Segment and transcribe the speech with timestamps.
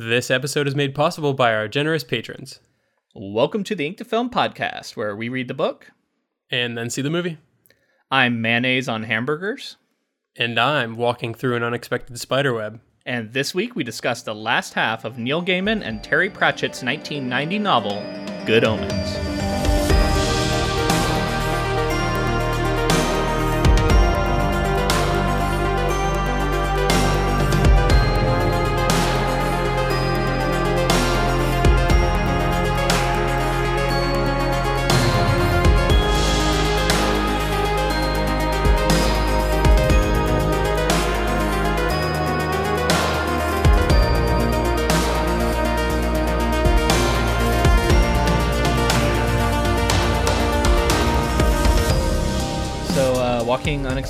[0.00, 2.60] This episode is made possible by our generous patrons.
[3.16, 5.90] Welcome to the Ink to Film podcast, where we read the book.
[6.52, 7.38] And then see the movie.
[8.08, 9.76] I'm mayonnaise on hamburgers,
[10.36, 12.80] And I'm walking through an unexpected spiderweb.
[13.04, 17.58] and this week we discuss the last half of Neil Gaiman and Terry Pratchett's 1990
[17.58, 18.00] novel,
[18.46, 19.27] Good Omens.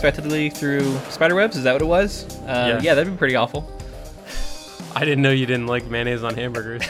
[0.02, 2.24] Unexpectedly through spiderwebs, is that what it was?
[2.42, 2.80] Uh, Yeah.
[2.80, 3.68] yeah, that'd be pretty awful.
[4.94, 6.82] I didn't know you didn't like mayonnaise on hamburgers.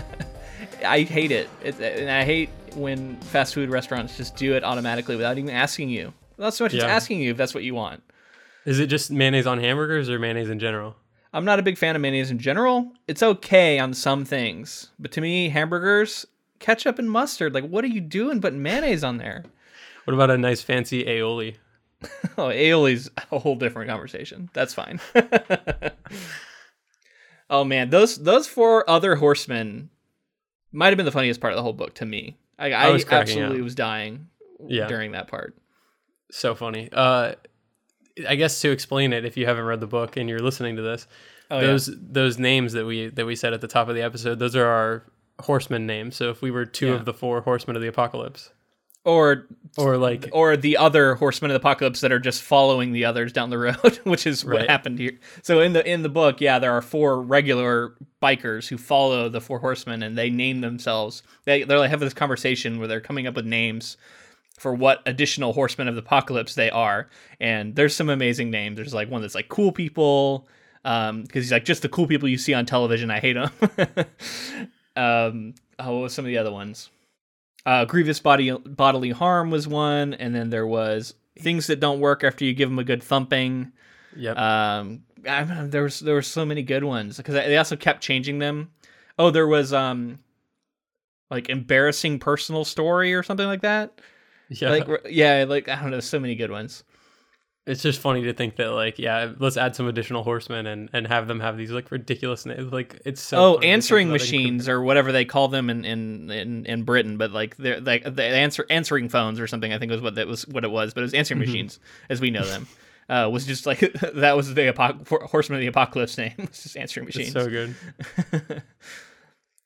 [0.84, 1.50] I hate it.
[1.62, 1.78] it.
[1.78, 6.14] And I hate when fast food restaurants just do it automatically without even asking you.
[6.38, 8.02] Not so much as asking you if that's what you want.
[8.64, 10.96] is it just mayonnaise on hamburgers or mayonnaise in general?
[11.34, 12.90] I'm not a big fan of mayonnaise in general.
[13.06, 16.26] It's okay on some things, but to me, hamburgers,
[16.58, 17.52] ketchup and mustard.
[17.52, 19.44] Like, what are you doing putting mayonnaise on there?
[20.04, 21.56] What about a nice fancy aioli?
[22.38, 24.48] Oh, aioli's a whole different conversation.
[24.54, 24.98] That's fine.
[27.50, 29.90] oh man, those those four other horsemen
[30.72, 32.38] might have been the funniest part of the whole book to me.
[32.58, 34.28] I, I, was absolutely was dying
[34.66, 34.86] Yeah.
[34.86, 35.56] during that part.
[36.30, 36.88] So funny.
[36.92, 37.32] Uh,
[38.28, 40.82] I guess to explain it, if you haven't read the book and you're listening to
[40.82, 41.06] this,
[41.50, 41.66] Oh, yeah.
[41.66, 44.54] those those names that we that we said at the top of the episode, those
[44.54, 45.02] are our
[45.40, 46.14] horsemen names.
[46.16, 46.94] So if we were two Yeah.
[46.94, 48.50] of the four horsemen of the apocalypse,
[49.04, 49.46] Or
[49.78, 53.32] or like or the other horsemen of the apocalypse that are just following the others
[53.32, 54.68] down the road, which is what Right.
[54.70, 55.18] happened here.
[55.42, 59.40] So in the in the book, yeah, there are four regular bikers who follow the
[59.40, 61.22] four horsemen, and they name themselves.
[61.44, 63.96] They they like have this conversation where they're coming up with names
[64.58, 67.08] for what additional horsemen of the apocalypse they are.
[67.40, 68.76] And there's some amazing names.
[68.76, 70.46] There's like one that's like cool people,
[70.84, 73.10] um, because he's like just the cool people you see on television.
[73.10, 73.50] I hate them.
[74.96, 76.90] um, oh, what was some of the other ones?
[77.66, 82.24] Uh, grievous body bodily harm was one, and then there was things that don't work
[82.24, 83.72] after you give them a good thumping.
[84.16, 84.36] yep.
[84.36, 88.02] Um, I, know, there was there were so many good ones because they also kept
[88.02, 88.70] changing them.
[89.18, 90.18] Oh, there was um,
[91.30, 94.00] like embarrassing personal story or something like that.
[94.48, 94.70] yeah.
[94.70, 96.84] Like yeah, like I don't know, so many good ones.
[97.66, 101.06] It's just funny to think that like yeah let's add some additional horsemen and and
[101.06, 104.08] have them have these like ridiculous names like it's so oh, funny to think answering
[104.08, 107.30] about it could- machines or whatever they call them in in in, in Britain, but
[107.32, 109.72] like they're like the answer answering phones or something.
[109.72, 111.50] I think was what that was what it was, but it was answering Mm-hmm.
[111.50, 111.78] machines
[112.08, 112.66] as we know them.
[113.08, 113.80] Uh, was just like
[114.14, 116.32] that was the apoc- horseman of the apocalypse name.
[116.38, 117.32] It's just answering it's machines.
[117.34, 117.74] so good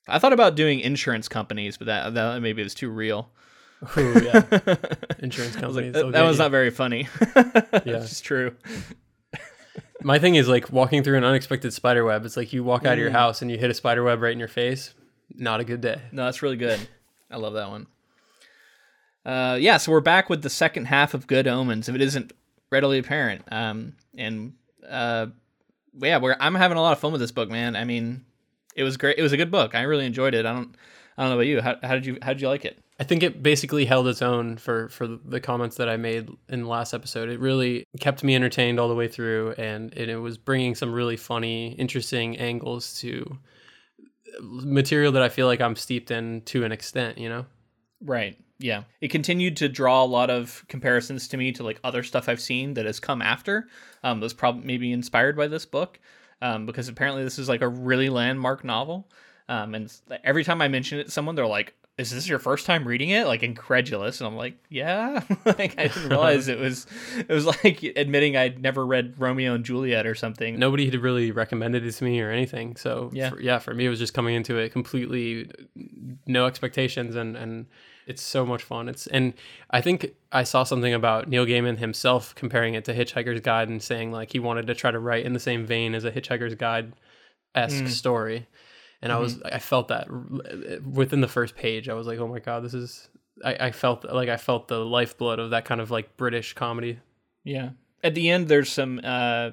[0.09, 3.31] I thought about doing insurance companies, but that that maybe was too real.
[3.98, 4.42] Ooh, yeah
[5.18, 6.42] insurance was like, companies that, that was you.
[6.42, 7.08] not very funny.
[7.84, 7.96] Yeah.
[8.02, 8.54] it's true.
[10.02, 12.94] my thing is like walking through an unexpected spider web it's like you walk out
[12.94, 13.14] of your Mm.
[13.14, 14.94] house and you hit a spider web right in your face
[15.34, 16.78] not a good day No, that's really good.
[17.30, 17.86] I love that one.
[19.24, 22.32] Uh, yeah, so we're back with the second half of Good Omens, if it isn't
[22.70, 23.42] readily apparent.
[23.50, 24.52] Um, and
[24.86, 25.26] uh,
[25.98, 27.74] yeah, we're, I'm having a lot of fun with this book, man.
[27.74, 28.24] I mean,
[28.76, 29.16] it was great.
[29.18, 29.74] It was a good book.
[29.74, 30.44] I really enjoyed it.
[30.44, 30.76] I don't,
[31.16, 31.62] I don't know about you.
[31.62, 32.78] How, how did you, how did you like it?
[32.99, 36.62] I think it basically held its own for for the comments that I made in
[36.62, 37.28] the last episode.
[37.28, 41.16] It really kept me entertained all the way through, and, it was bringing some really
[41.16, 43.38] funny, interesting angles to
[44.41, 47.19] material that I feel like I'm steeped in to an extent.
[47.19, 47.47] You know,
[48.05, 48.37] Right.
[48.59, 48.84] Yeah.
[49.00, 52.41] It continued to draw a lot of comparisons to me to like other stuff I've
[52.41, 53.69] seen that has come after.
[54.03, 55.99] Um, was probably maybe inspired by this book.
[56.43, 59.09] Um, because apparently this is like a really landmark novel.
[59.49, 62.66] Um, and every time I mention it to someone, they're like, "Is this your first
[62.66, 66.87] time reading it?" Like incredulous, and I'm like, "Yeah." like I didn't realize it was.
[67.19, 70.59] It was like admitting I'd never read Romeo and Juliet or something.
[70.59, 72.77] nobody had really recommended it to me or anything.
[72.77, 73.31] So Yeah.
[73.31, 75.50] for, yeah, for me, it was just coming into it completely
[76.26, 77.67] no expectations, and and
[78.06, 78.88] it's so much fun.
[78.88, 79.32] It's and
[79.70, 83.82] I think I saw something about Neil Gaiman himself comparing it to Hitchhiker's Guide and
[83.82, 86.55] saying like he wanted to try to write in the same vein as a Hitchhiker's
[86.55, 86.93] Guide
[87.55, 87.88] esque Mm.
[87.88, 88.47] story,
[89.04, 90.08] and I was I felt that
[90.84, 91.88] within the first page.
[91.88, 93.08] I was like, oh my god, this is.
[93.44, 96.98] I, I felt like I felt the lifeblood of that kind of like British comedy.
[97.44, 97.70] Yeah.
[98.02, 99.50] At the end, there's some uh,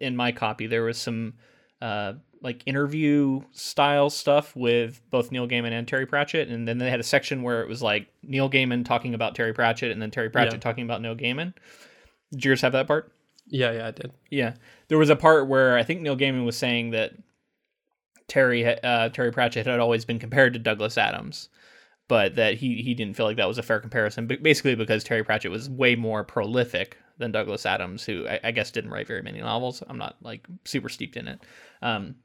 [0.00, 0.66] in my copy.
[0.66, 1.34] There was some
[1.80, 6.90] uh, like interview style stuff with both Neil Gaiman and Terry Pratchett, and then they
[6.90, 10.10] had a section where it was like Neil Gaiman talking about Terry Pratchett, and then
[10.10, 10.60] Terry Pratchett Yeah.
[10.60, 11.54] talking about Neil Gaiman.
[12.32, 13.12] Did yours have that part?
[13.46, 14.12] Yeah, yeah, I did.
[14.30, 14.54] Yeah,
[14.88, 17.12] there was a part where I think Neil Gaiman was saying that
[18.28, 21.48] Terry uh, Terry Pratchett had always been compared to Douglas Adams,
[22.08, 24.26] but that he he didn't feel like that was a fair comparison.
[24.26, 28.50] But Basically, because Terry Pratchett was way more prolific than Douglas Adams, who I, I
[28.50, 29.82] guess didn't write very many novels.
[29.86, 31.40] I'm not like super steeped in it.
[31.82, 32.16] Um,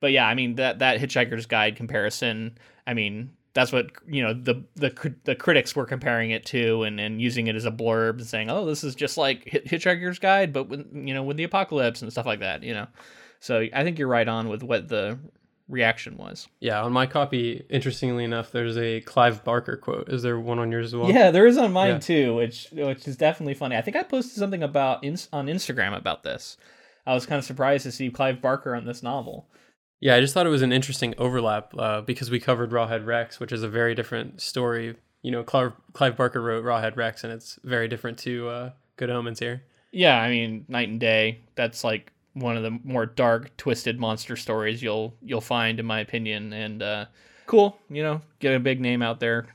[0.00, 2.58] but yeah, I mean that that Hitchhiker's Guide comparison.
[2.86, 7.00] I mean that's what you know the the the critics were comparing it to and,
[7.00, 10.52] and using it as a blurb and saying, oh, this is just like Hitchhiker's Guide,
[10.52, 12.62] but with you know with the apocalypse and stuff like that.
[12.62, 12.86] You know,
[13.40, 15.18] so I think you're right on with what the
[15.68, 16.48] reaction was.
[16.60, 20.08] Yeah, on my copy, interestingly enough, there's a Clive Barker quote.
[20.08, 21.10] Is there one on yours as well?
[21.10, 21.98] Yeah, there is on mine yeah.
[21.98, 23.76] too, which which is definitely funny.
[23.76, 26.56] I think I posted something about in, on Instagram about this.
[27.06, 29.48] I was kind of surprised to see Clive Barker on this novel.
[30.00, 33.40] Yeah, I just thought it was an interesting overlap uh, because we covered Rawhead Rex,
[33.40, 34.96] which is a very different story.
[35.22, 39.10] You know, Clive, Clive Barker wrote Rawhead Rex, and it's very different to uh, Good
[39.10, 39.62] Omens here.
[39.92, 41.40] Yeah, I mean, night and day.
[41.54, 46.00] That's like one of the more dark, twisted monster stories you'll you'll find, in my
[46.00, 46.52] opinion.
[46.52, 47.06] And uh,
[47.46, 49.46] cool, you know, get a big name out there.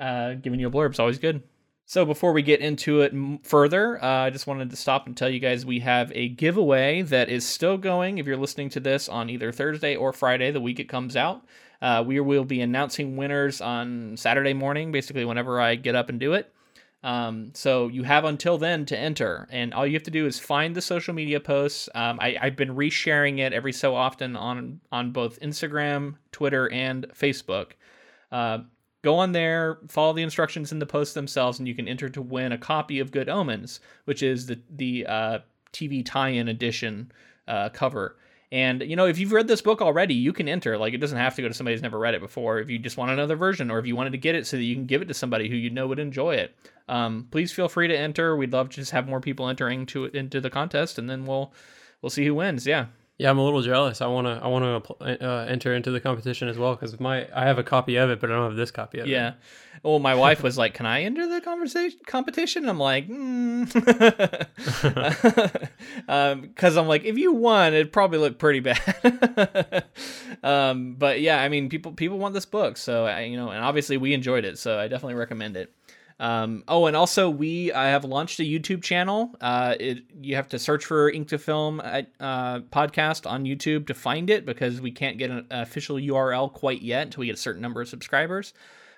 [0.00, 1.42] Uh, giving you a blurb is always good.
[1.86, 3.14] So before we get into it
[3.44, 7.00] further, uh, I just wanted to stop and tell you guys we have a giveaway
[7.00, 8.18] that is still going.
[8.18, 11.46] If you're listening to this on either Thursday or Friday, the week it comes out,
[11.80, 16.20] uh, we will be announcing winners on Saturday morning, basically whenever I get up and
[16.20, 16.52] do it.
[17.04, 20.38] Um, so you have until then to enter, and all you have to do is
[20.38, 21.88] find the social media posts.
[21.94, 27.06] Um, I, have been resharing it every so often on on both Instagram, Twitter, and
[27.14, 27.72] Facebook.
[28.32, 28.58] Uh,
[29.02, 32.20] Go on there, follow the instructions in the posts themselves, and you can enter to
[32.20, 35.38] win a copy of Good Omens, which is the the uh,
[35.72, 37.12] TV tie-in edition
[37.46, 38.16] uh, cover.
[38.50, 40.76] And you know, if you've read this book already, you can enter.
[40.76, 42.58] Like, it doesn't have to go to somebody who's never read it before.
[42.58, 44.64] If you just want another version, or if you wanted to get it so that
[44.64, 46.56] you can give it to somebody who you know would enjoy it,
[46.88, 48.36] um, please feel free to enter.
[48.36, 51.52] We'd love to just have more people entering to into the contest, and then we'll
[52.02, 52.66] we'll see who wins.
[52.66, 52.86] Yeah.
[53.18, 54.00] Yeah, I'm a little jealous.
[54.00, 57.26] I want to I want to uh, enter into the competition as well because my
[57.34, 59.16] I have a copy of it, but I don't have this copy of yeah.
[59.16, 59.18] it.
[59.18, 59.32] Yeah.
[59.82, 63.72] Well, my wife was like, "Can I enter the conversation competition?" I'm like, because
[64.84, 65.68] mm.
[66.08, 69.84] um, I'm like, if you won, it'd probably look pretty bad.
[70.42, 73.64] um, but yeah, I mean, people people want this book, so I, you know, and
[73.64, 75.72] obviously we enjoyed it, so I definitely recommend it.
[76.20, 79.34] Um, oh, and also we I have launched a YouTube channel.
[79.40, 83.94] Uh, it, you have to search for Ink to Film uh, podcast on YouTube to
[83.94, 87.40] find it because we can't get an official URL quite yet until we get a
[87.40, 88.52] certain number of subscribers.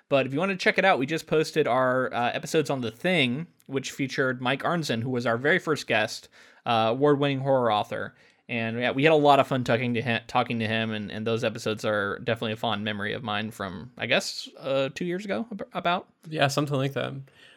[0.09, 2.81] But if you want to check it out, we just posted our uh, episodes on
[2.81, 6.27] The Thing, which featured Mike Arnzen, who was our very first guest,
[6.65, 8.13] uh, award-winning horror author.
[8.51, 11.09] And yeah, we had a lot of fun talking to him, talking to him, and,
[11.09, 15.05] and those episodes are definitely a fond memory of mine from I guess uh, two
[15.05, 15.47] years ago.
[15.73, 17.13] About yeah, something like that.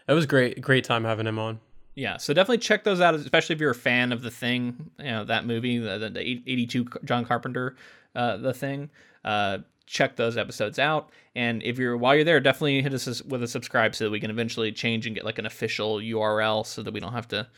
[0.06, 1.58] It was great, great time having him on.
[1.96, 5.06] Yeah, so definitely check those out, especially if you're a fan of the Thing, you
[5.06, 7.74] know that movie, the, the, the '82 John Carpenter,
[8.14, 8.88] uh, the Thing.
[9.24, 13.42] Uh, check those episodes out, and if you're while you're there, definitely hit us with
[13.42, 16.84] a subscribe so that we can eventually change and get like an official URL so
[16.84, 17.48] that we don't have to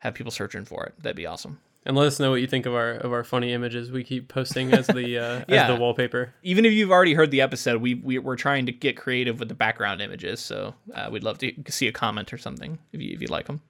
[0.00, 0.94] have people searching for it.
[1.02, 3.52] That'd be awesome and let us know what you think of our of our funny
[3.52, 5.62] images we keep posting as the uh, yeah.
[5.62, 6.32] as the wallpaper.
[6.42, 9.48] Even if you've already heard the episode, we, we we're trying to get creative with
[9.48, 13.12] the background images, so uh, we'd love to see a comment or something if you
[13.12, 13.60] if you like them.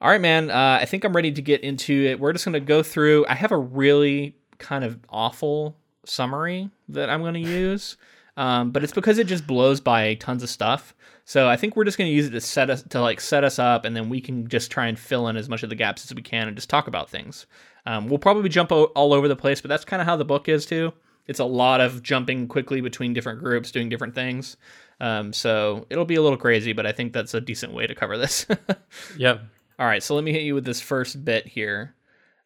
[0.00, 0.50] All right, man.
[0.50, 2.20] Uh, I think I'm ready to get into it.
[2.20, 3.26] We're just gonna go through.
[3.28, 7.96] I have a really kind of awful summary that I'm gonna use,
[8.36, 10.94] um, but it's because it just blows by tons of stuff.
[11.28, 13.44] So I think we're just going to use it to set us to like set
[13.44, 15.74] us up, and then we can just try and fill in as much of the
[15.74, 17.44] gaps as we can and just talk about things.
[17.84, 20.24] Um, we'll probably jump o- all over the place, but that's kind of how the
[20.24, 20.94] book is too.
[21.26, 24.56] It's a lot of jumping quickly between different groups, doing different things.
[25.00, 27.94] Um, so it'll be a little crazy, but I think that's a decent way to
[27.94, 28.46] cover this.
[29.18, 29.42] yep.
[29.78, 31.94] All right, so let me hit you with this first bit here.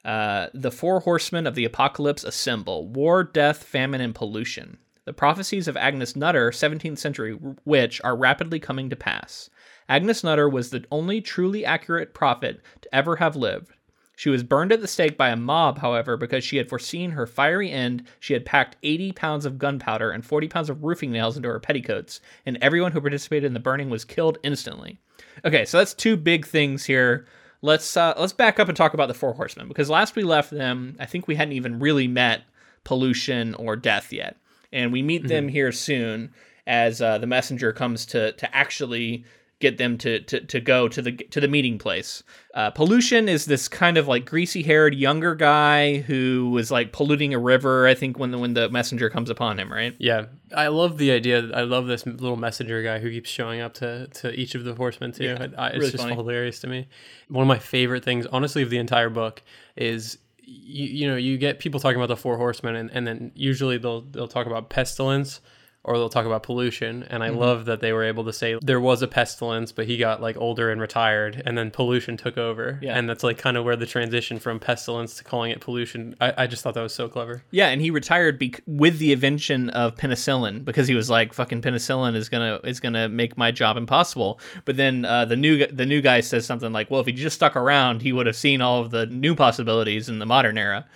[0.04, 4.78] Uh, the four horsemen of the apocalypse assemble: war, death, famine, and pollution.
[5.04, 9.50] The prophecies of Agnes Nutter, 17th century witch, are rapidly coming to pass.
[9.88, 13.72] Agnes Nutter was the only truly accurate prophet to ever have lived.
[14.14, 17.26] She was burned at the stake by a mob, however, because she had foreseen her
[17.26, 18.04] fiery end.
[18.20, 21.58] She had packed 80 pounds of gunpowder and 40 pounds of roofing nails into her
[21.58, 25.00] petticoats, and everyone who participated in the burning was killed instantly.
[25.44, 27.26] Okay, so that's two big things here.
[27.60, 30.50] Let's uh, let's back up and talk about the four horsemen because last we left
[30.52, 32.42] them, I think we hadn't even really met
[32.84, 34.36] pollution or death yet
[34.72, 35.28] and we meet mm-hmm.
[35.28, 36.32] them here soon
[36.66, 39.24] as uh, the messenger comes to to actually
[39.62, 42.24] get them to, to, to go to the to the meeting place.
[42.52, 47.32] Uh, pollution is this kind of like greasy haired younger guy who was like polluting
[47.32, 47.86] a river.
[47.86, 49.94] I think when the when the messenger comes upon him, right?
[49.98, 51.48] Yeah, I love the idea.
[51.54, 54.74] I love this little messenger guy who keeps showing up to to each of the
[54.74, 55.24] horsemen too.
[55.24, 56.16] Yeah, I, it's really just funny.
[56.16, 56.88] hilarious to me.
[57.28, 59.42] One of my favorite things, honestly, of the entire book
[59.76, 60.18] is
[60.52, 63.78] you, you know you get people talking about the four horsemen and, and then usually
[63.78, 65.40] they'll they'll talk about pestilence
[65.84, 67.36] or they'll talk about pollution and i Mhm.
[67.38, 70.36] love that they were able to say there was a pestilence but he got like
[70.36, 72.96] older and retired and then pollution took over Yeah.
[72.96, 76.32] and that's like kind of where the transition from pestilence to calling it pollution i,
[76.44, 79.70] I just thought that was so clever Yeah, and he retired bec- with the invention
[79.70, 83.76] of penicillin because he was like, "Fucking penicillin is gonna is gonna make my job
[83.76, 87.12] impossible." But then uh, the new the new guy says something like, "Well, if he
[87.12, 90.56] just stuck around, he would have seen all of the new possibilities in the modern
[90.58, 90.86] era."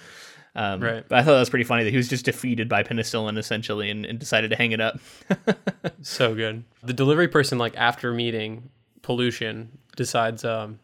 [0.56, 1.04] Um, Right.
[1.08, 3.90] But I thought that was pretty funny that he was just defeated by penicillin essentially
[3.90, 4.98] and, and decided to hang it up.
[6.02, 8.70] so good the delivery person like after meeting
[9.02, 10.78] pollution decides um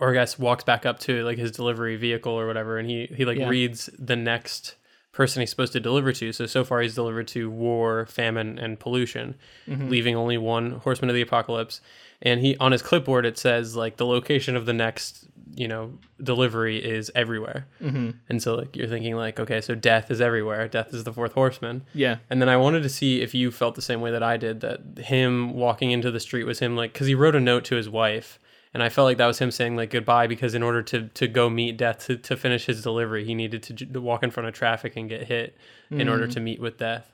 [0.00, 3.06] or i guess walks back up to like his delivery vehicle or whatever and he
[3.14, 3.48] he like Yeah.
[3.48, 4.74] reads the next
[5.12, 8.78] person he's supposed to deliver to so so far he's delivered to war famine and
[8.80, 9.34] pollution
[9.68, 9.88] Mm-hmm.
[9.88, 11.80] leaving only one horseman of the apocalypse
[12.22, 15.92] and he on his clipboard it says like the location of the next you know
[16.22, 18.10] delivery is everywhere mm-hmm.
[18.28, 21.32] and so like you're thinking like okay so death is everywhere death is the fourth
[21.32, 22.16] horseman Yeah.
[22.30, 24.60] and then I wanted to see if you felt the same way that I did
[24.60, 27.76] that him walking into the street was him like cuz he wrote a note to
[27.76, 28.38] his wife
[28.74, 31.28] and I felt like that was him saying like goodbye because in order to to
[31.28, 34.48] go meet death to, to finish his delivery he needed to, to walk in front
[34.48, 35.56] of traffic and get hit
[35.90, 37.12] in order to meet with death.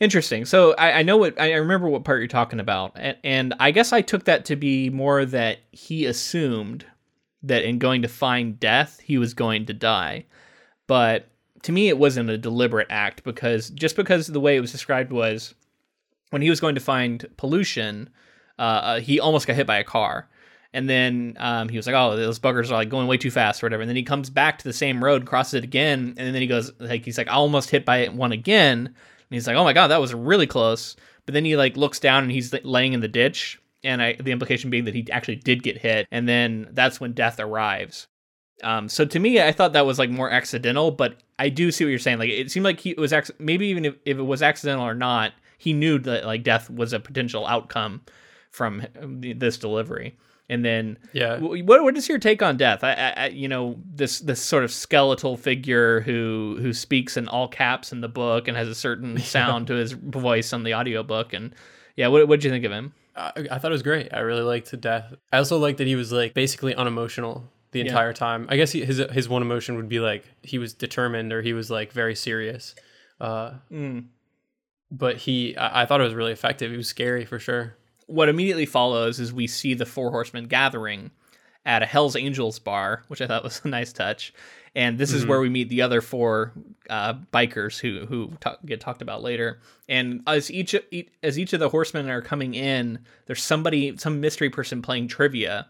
[0.00, 0.46] Interesting.
[0.46, 3.54] So I, I know what I I remember what part you're talking about, and, and
[3.60, 6.86] I guess I took that to be more that he assumed
[7.42, 10.26] that in going to find death, he was going to die.
[10.86, 11.28] But
[11.62, 15.12] to me, it wasn't a deliberate act because just because the way it was described
[15.12, 15.54] was
[16.30, 18.10] when he was going to find pollution,
[18.58, 20.28] uh, uh, he almost got hit by a car.
[20.72, 23.60] And then um, he was like, "Oh, those buggers are like going way too fast,
[23.60, 26.32] or whatever." And then he comes back to the same road, crosses it again, and
[26.32, 28.94] then he goes like, "He's like, I almost hit by one again." And
[29.30, 30.94] he's like, "Oh my god, that was really close."
[31.26, 34.32] But then he like looks down and he's laying in the ditch, and I, the
[34.32, 38.06] implication being that he actually did get hit, and then that's when death arrives.
[38.62, 41.84] Um, so to me, I thought that was like more accidental, but I do see
[41.84, 42.18] what you're saying.
[42.18, 44.94] Like it seemed like he was ac- maybe even if, if it was accidental or
[44.94, 48.02] not, he knew that like death was a potential outcome
[48.50, 50.18] from this delivery.
[50.48, 51.38] And then Yeah.
[51.38, 52.82] What what is your take on death?
[52.82, 57.28] I, I, I you know this this sort of skeletal figure who who speaks in
[57.28, 60.74] all caps in the book and has a certain sound to his voice on the
[60.74, 61.54] audiobook and
[61.96, 62.92] yeah, what what did you think of him?
[63.20, 64.12] I, I thought it was great.
[64.12, 65.14] I really liked the death.
[65.32, 67.86] I also liked that he was like basically unemotional the Yeah.
[67.86, 68.46] entire time.
[68.48, 71.52] I guess he, his his one emotion would be like he was determined or he
[71.52, 72.74] was like very serious.
[73.20, 74.06] Uh, Mm.
[74.90, 76.70] but he, I, I thought it was really effective.
[76.70, 77.76] He was scary for sure.
[78.06, 81.10] What immediately follows is we see the four horsemen gathering
[81.64, 84.32] at a Hell's Angels bar, which I thought was a nice touch.
[84.76, 85.28] And this is Mhm.
[85.28, 86.52] where we meet the other four
[86.88, 89.60] uh, bikers who who talk, get talked about later.
[89.88, 90.74] And as each,
[91.22, 95.66] as each of the horsemen are coming in, there's somebody, some mystery person playing trivia.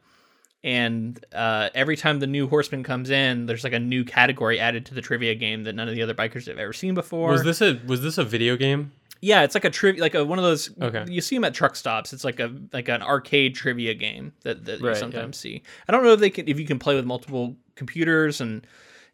[0.63, 4.85] And uh, every time the new horseman comes in, there's like a new category added
[4.87, 7.31] to the trivia game that none of the other bikers have ever seen before.
[7.31, 8.93] Was this a was this a video game?
[9.23, 10.71] Yeah, it's like a trivia, like a one of those.
[10.81, 11.05] Okay.
[11.09, 12.13] You see them at truck stops.
[12.13, 15.63] It's like a like an arcade trivia game that, that you Right, sometimes see.
[15.89, 18.67] I don't know if they can if you can play with multiple computers and.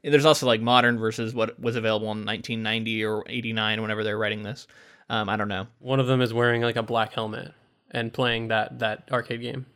[0.06, 4.16] And there's also like modern versus what was available in 1990 or 89 whenever they're
[4.16, 4.68] writing this.
[5.10, 5.66] Um, I don't know.
[5.80, 7.52] One of them is wearing like a black helmet
[7.90, 9.66] and playing that that arcade game.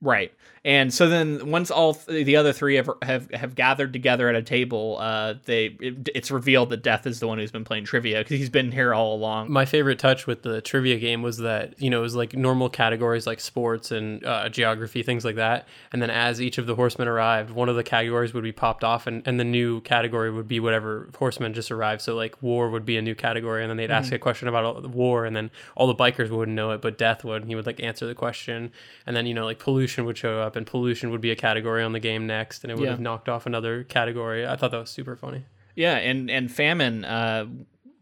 [0.00, 0.32] Right.
[0.64, 4.36] And so then once all th- the other three have have, have gathered together at
[4.36, 7.84] a table, uh, they it, it's revealed that Death is the one who's been playing
[7.84, 9.50] trivia because he's been here all along.
[9.50, 12.68] My favorite touch with the trivia game was that you know it was like normal
[12.68, 16.76] categories like sports and uh, geography things like that, and then as each of the
[16.76, 20.30] horsemen arrived, one of the categories would be popped off, and, and the new category
[20.30, 22.02] would be whatever horseman just arrived.
[22.02, 24.64] So like war would be a new category, and then they'd ask a question about
[24.64, 27.56] all- war, and then all the bikers wouldn't know it, but Death would, and he
[27.56, 28.70] would like answer the question,
[29.08, 31.82] and then you know like pollution would show up, and pollution would be a category
[31.82, 32.90] on the game next, and it would Yeah.
[32.90, 34.46] have knocked off another category.
[34.46, 35.44] I thought that was super funny.
[35.76, 37.46] Yeah, and and famine uh,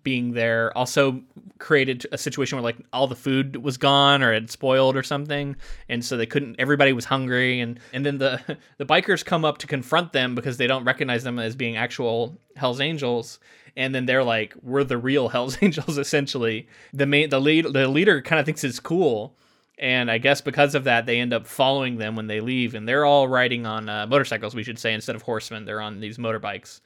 [0.03, 1.21] being there also
[1.59, 5.57] created a situation where like all the food was gone or had spoiled or something,
[5.89, 6.57] and so they couldn't.
[6.59, 8.41] Everybody was hungry, and and then the
[8.79, 12.39] the bikers come up to confront them because they don't recognize them as being actual
[12.57, 13.39] Hell's Angels.
[13.77, 17.87] And then they're like, "We're the real Hell's Angels." Essentially, the main the lead the
[17.87, 19.37] leader kind of thinks it's cool,
[19.81, 22.87] and I guess because of that, they end up following them when they leave, and
[22.87, 24.55] they're all riding on uh, motorcycles.
[24.55, 26.83] We should say instead of horsemen, they're on these motorbikes,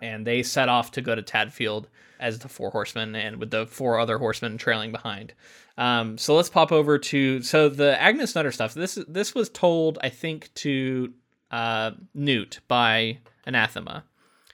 [0.00, 1.86] and they set off to go to Tadfield
[2.20, 5.34] as the four horsemen, and with the four other horsemen trailing behind.
[5.76, 8.74] Um, so let's pop over to so the Agnes Nutter stuff.
[8.74, 11.12] This this was told, I think, to
[11.50, 14.04] uh, Newt by Anathema,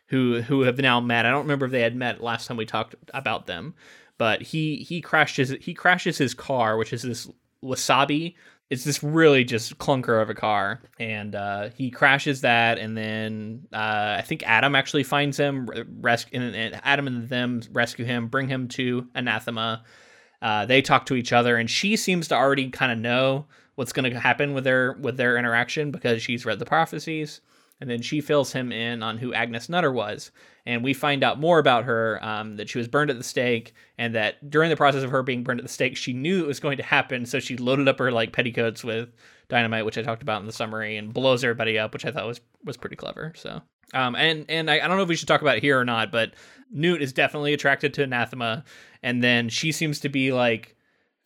[0.07, 1.27] who who have now met.
[1.27, 3.75] I don't remember if they had met last time we talked about them,
[4.17, 7.29] but he he crashes he crashes his car, which is this
[7.63, 8.35] wasabi.
[8.71, 13.67] it's this really just clunker of a car, and uh, he crashes that, and then
[13.73, 15.69] uh, I think Adam actually finds him,
[16.01, 19.85] rescue, and, and Adam and them rescue him, bring him to Anathema.
[20.41, 23.93] Uh, they talk to each other, and she seems to already kind of know what's
[23.93, 27.41] going to happen with their with their interaction because she's read the prophecies
[27.81, 30.31] and then she fills him in on who Agnes Nutter was.
[30.65, 33.75] And we find out more about her um, that she was burned at the stake,
[33.99, 36.47] and that during the process of her being burned at the stake, she knew it
[36.47, 37.27] was going to happen.
[37.27, 39.09] So she loaded up her like petticoats with
[39.49, 42.27] dynamite, which I talked about in the summary, and blows everybody up, which I thought
[42.27, 43.33] was was pretty clever.
[43.35, 43.61] So,
[43.95, 45.85] um, and and I, I don't know if we should talk about it here or
[45.85, 46.35] not, but
[46.71, 48.65] Newt is definitely attracted to Anathema,
[49.03, 50.77] and then she seems to be like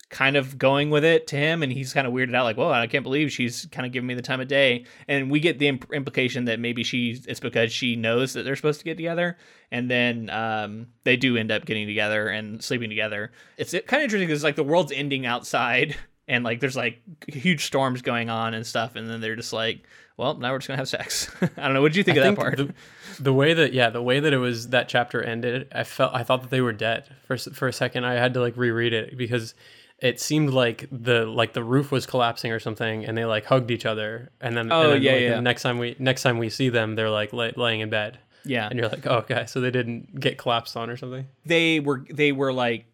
[0.09, 2.71] kind of going with it to him and he's kind of weirded out like whoa
[2.71, 4.85] i can't believe she's kind of giving me the time of day.
[5.07, 8.55] And we get the imp- implication that maybe she's it's because she knows that they're
[8.55, 9.37] supposed to get together
[9.71, 13.31] and then um, they do end up getting together and sleeping together.
[13.57, 15.95] It's kind of interesting because like the world's ending outside
[16.27, 19.85] and like there's like huge storms going on and stuff and then they're just like
[20.17, 21.29] well now we're just gonna have sex.
[21.41, 22.57] I don't know what did you think I of think that part?
[22.57, 26.13] the, the, way that yeah the way that it was that chapter ended i felt
[26.13, 27.07] i thought that they were dead.
[27.27, 29.53] For, for a second i had to like reread it because
[29.99, 33.71] it seemed like the like the roof was collapsing or something and they like hugged
[33.71, 34.31] each other.
[34.39, 35.35] And then oh and then, yeah like, yeah.
[35.35, 38.19] the next time we next time we see them they're like lay, laying in bed.
[38.45, 38.67] Yeah.
[38.69, 39.45] And you're like oh, okay.
[39.47, 41.27] So they didn't get collapsed on or something?
[41.45, 42.85] They were they were like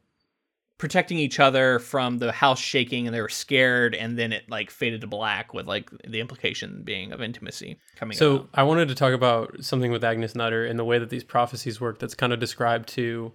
[0.78, 4.72] protecting each other from the house shaking and they were scared and then it like
[4.72, 8.96] faded to black with like the implication being of intimacy coming so i wanted to
[8.96, 12.34] talk about something with agnes nutter and the way that these prophecies work that's kind
[12.34, 13.32] of described to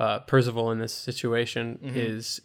[0.00, 1.96] uh, Pulsifer in this situation mm-hmm.
[1.96, 2.40] is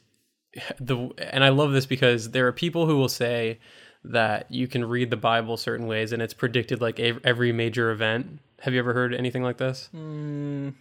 [0.79, 3.59] the and I love this because there are people who will say
[4.03, 8.39] that you can read the Bible certain ways and it's predicted like every major event.
[8.61, 9.89] Have you ever heard anything like this?
[9.95, 10.73] Mm.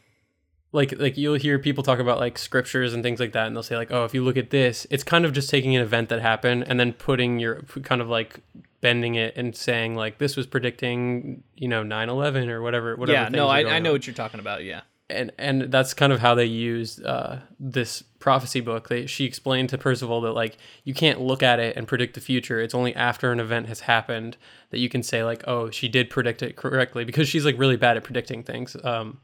[0.73, 3.63] Like like you'll hear people talk about like scriptures and things like that and they'll
[3.63, 6.09] say like oh if you look at this it's kind of just taking an event
[6.09, 8.41] that happened and then putting your kind of like
[8.81, 13.29] bending it and saying like this was predicting you know 9/11 or whatever whatever Yeah,
[13.29, 13.95] no, I, I know on.
[13.97, 14.81] what you're talking about, yeah
[15.13, 18.89] and and that's kind of how they used uh, this prophecy book.
[18.89, 22.21] They, she explained to Pulsifer that like you can't look at it and predict the
[22.21, 22.61] future.
[22.61, 24.37] It's only after an event has happened
[24.71, 27.77] that you can say like, oh, she did predict it correctly because she's like really
[27.77, 28.77] bad at predicting things.
[28.83, 29.19] Um,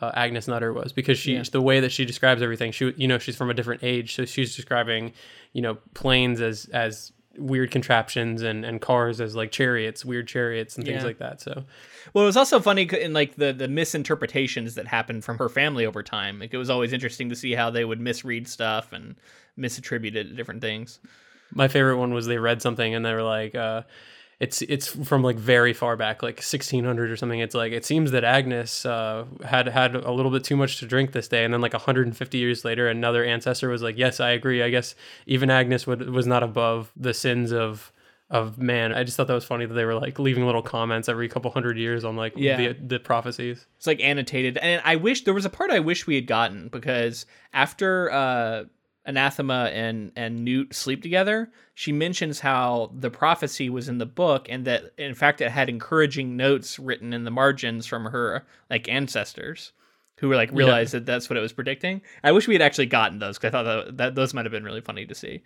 [0.00, 1.42] uh, Agnes Nutter was because she yeah.
[1.50, 2.72] the way that she describes everything.
[2.72, 5.12] She you know she's from a different age, so she's describing
[5.52, 10.76] you know planes as as weird contraptions and and cars as like chariots, weird chariots
[10.76, 11.06] and things yeah.
[11.06, 11.40] like that.
[11.40, 11.64] So
[12.12, 15.86] well, it was also funny in like the the misinterpretations that happened from her family
[15.86, 16.38] over time.
[16.38, 19.16] Like it was always interesting to see how they would misread stuff and
[19.58, 21.00] misattribute it to different things.
[21.52, 23.82] My favorite one was they read something and they were like, uh,
[24.40, 27.40] it's it's from like very far back, like 1600 or something.
[27.40, 30.86] It's like it seems that Agnes uh, had had a little bit too much to
[30.86, 34.30] drink this day, and then like 150 years later, another ancestor was like, "Yes, I
[34.30, 34.62] agree.
[34.62, 34.94] I guess
[35.26, 37.92] even Agnes would, was not above the sins of
[38.30, 38.92] of man.
[38.92, 41.50] I just thought that was funny that they were like leaving little comments every couple
[41.50, 42.56] hundred years on like yeah.
[42.56, 43.66] the the prophecies.
[43.78, 46.68] It's like annotated, and I wish there was a part I wish we had gotten
[46.68, 48.64] because after uh,
[49.08, 54.46] Anathema and and Newt sleep together, she mentions how the prophecy was in the book,
[54.50, 58.86] and that in fact it had encouraging notes written in the margins from her like
[58.86, 59.72] ancestors
[60.18, 61.00] who were like realized yeah.
[61.00, 62.02] that that's what it was predicting.
[62.22, 64.52] I wish we had actually gotten those because I thought that, that those might have
[64.52, 65.42] been really funny to see.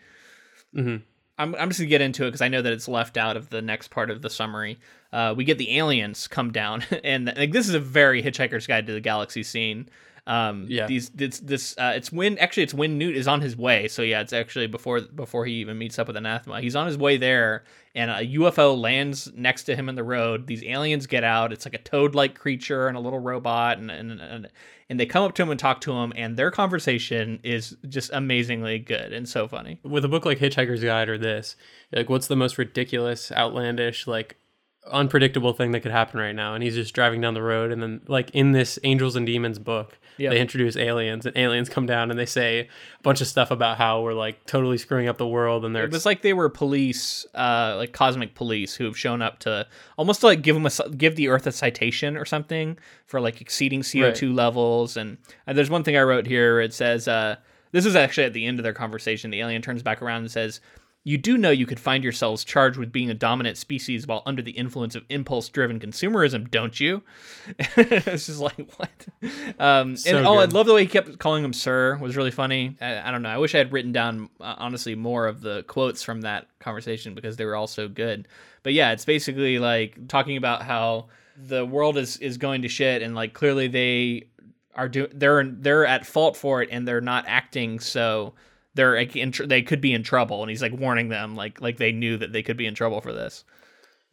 [0.75, 0.97] Mm-hmm.
[1.39, 3.49] I'm, I'm just gonna get into it because I know that it's left out of
[3.49, 4.81] the next part of the summary.
[5.13, 8.87] Uh, we get the aliens come down, and like this is a very Hitchhiker's Guide
[8.89, 9.89] to the Galaxy scene.
[10.27, 10.87] Um, yeah.
[10.87, 13.89] These this this uh, it's when actually it's when Newt is on his way.
[13.89, 16.61] So yeah, it's actually before before he even meets up with Anathema.
[16.61, 20.47] He's on his way there, and a UFO lands next to him in the road.
[20.47, 21.53] These aliens get out.
[21.53, 24.49] It's like a toad-like creature and a little robot, and and and,
[24.89, 28.13] and they come up to him and talk to him, and their conversation is just
[28.13, 29.81] amazingly good and so funny.
[29.83, 31.57] With a book like Hitchhiker's Guide or this,
[31.91, 34.37] like what's the most ridiculous, outlandish, like
[34.91, 37.81] unpredictable thing that could happen right now and he's just driving down the road and
[37.81, 40.33] then like in this angels and demons book yep.
[40.33, 43.79] they introduce aliens and aliens come down and they say a bunch of stuff about
[43.79, 46.49] how we're like totally screwing up the world and they're it was like they were
[46.49, 49.65] police uh like cosmic police who have shown up to
[49.97, 53.41] almost to like give them a give the earth a citation or something for like
[53.41, 54.35] exceeding co2 right.
[54.35, 55.17] levels and,
[55.47, 57.37] and there's one thing i wrote here it says uh
[57.71, 60.31] this is actually at the end of their conversation the alien turns back around and
[60.31, 60.61] says
[61.05, 64.41] you do know you could find yourselves charged with being a dominant species while under
[64.41, 67.03] the influence of impulse driven consumerism, don't you?
[67.77, 69.07] it's just like, what?
[69.59, 72.31] Um, so and oh, I love the way he kept calling him sir, was really
[72.31, 72.77] funny.
[72.81, 73.31] I, I don't know.
[73.31, 77.15] I wish I had written down, uh, honestly, more of the quotes from that conversation
[77.15, 78.29] because they were all so good.
[78.63, 83.03] But yeah, it's basically like talking about how the world is, is going to shit
[83.03, 84.29] and like clearly they
[84.77, 88.35] are doing, they're, they're at fault for it and they're not acting so
[88.75, 91.77] they're like, tr- they could be in trouble, and he's like warning them, like like
[91.77, 93.45] they knew that they could be in trouble for this.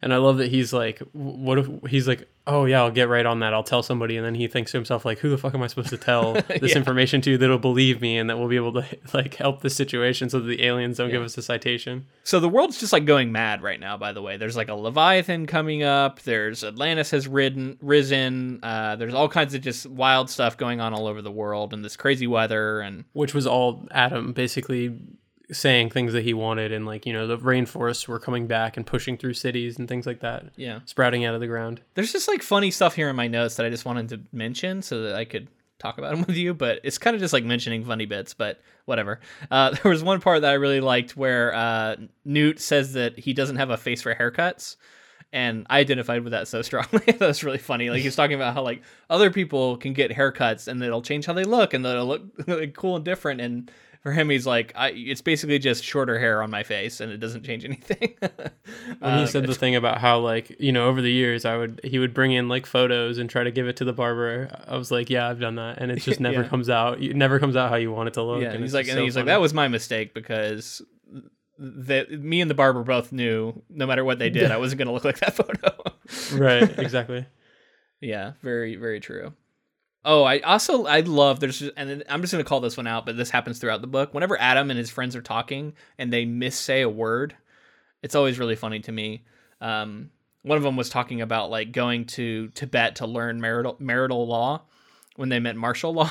[0.02, 3.26] And I love that he's like, what if he's like, oh yeah, I'll get right
[3.26, 3.52] on that.
[3.52, 5.66] I'll tell somebody, and then he thinks to himself like, who the fuck am I
[5.66, 6.78] supposed to tell this Yeah.
[6.78, 10.30] information to that'll believe me and that will be able to like help the situation
[10.30, 12.06] so that the aliens don't give us a citation.
[12.24, 13.98] So the world's just like going mad right now.
[13.98, 16.20] By the way, there's like a Leviathan coming up.
[16.22, 18.60] There's Atlantis has ridden, risen.
[18.62, 21.84] Uh, there's all kinds of just wild stuff going on all over the world, and
[21.84, 22.80] this crazy weather.
[22.80, 24.96] And Which was all Adam basically
[25.52, 28.86] saying things that he wanted, and like you know the rainforests were coming back and
[28.86, 31.80] pushing through cities and things like that, yeah, sprouting out of the ground.
[31.94, 34.82] there's just like funny stuff here in my notes that I just wanted to mention
[34.82, 35.48] so that I could
[35.80, 36.54] talk about them with you.
[36.54, 39.20] But it's kind of just like mentioning funny bits, but whatever.
[39.50, 43.32] Uh, there was one part that I really liked where uh, Newt says that he
[43.32, 44.76] doesn't have a face for haircuts.
[45.32, 47.04] And I identified with that so strongly.
[47.06, 47.90] that was really funny.
[47.90, 51.32] Like he's talking about how like other people can get haircuts and it'll change how
[51.32, 53.40] they look and they'll look like, cool and different.
[53.40, 57.12] And for him, he's like, I, it's basically just shorter hair on my face and
[57.12, 58.14] it doesn't change anything.
[59.00, 61.56] When he um, said the thing about how like you know over the years I
[61.56, 64.48] would he would bring in like photos and try to give it to the barber.
[64.68, 66.48] I was like, yeah, I've done that, and it just never Yeah.
[66.48, 67.00] comes out.
[67.02, 68.42] It never comes out how you want it to look.
[68.42, 70.82] yeah, and he's like, and so he's like, that was my mistake because
[71.58, 74.92] that me and the barber both knew no matter what they did, I wasn't gonna
[74.92, 75.74] look like that photo.
[76.42, 77.26] right, exactly.
[78.00, 79.32] yeah, very very true.
[80.04, 82.86] Oh, I also I love there's just, and then I'm just gonna call this one
[82.86, 84.14] out, but this happens throughout the book.
[84.14, 87.34] Whenever Adam and his friends are talking and they missay a word,
[88.02, 89.24] it's always really funny to me.
[89.60, 90.10] Um,
[90.42, 94.62] one of them was talking about like going to Tibet to learn marital marital law
[95.16, 96.10] when they meant martial law,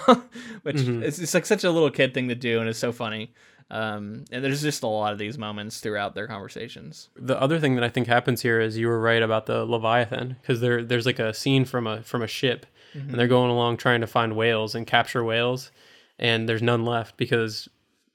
[0.62, 1.02] which Mhm.
[1.04, 3.34] is it's like such a little kid thing to do, and it's so funny.
[3.72, 7.10] Um, and there's just a lot of these moments throughout their conversations.
[7.16, 10.38] The other thing that I think happens here is you were right about the Leviathan
[10.42, 13.78] because there there's like a scene from a from a ship and they're going along
[13.78, 15.72] trying to find whales and capture whales
[16.18, 17.70] and there's none left because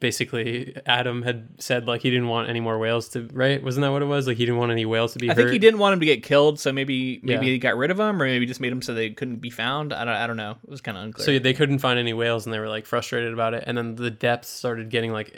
[0.08, 3.90] basically Adam had said like he didn't want any more whales to right wasn't that
[3.90, 5.58] what it was like he didn't want any whales to be I hurt think he
[5.58, 7.52] didn't want him to get killed, so maybe maybe Yeah.
[7.52, 9.92] he got rid of them, or maybe just made them so they couldn't be found.
[9.92, 10.56] I don't I don't know.
[10.62, 11.24] It was kind of unclear.
[11.26, 13.94] so they couldn't find any whales and they were like frustrated about it and then
[13.94, 15.30] the depths started getting like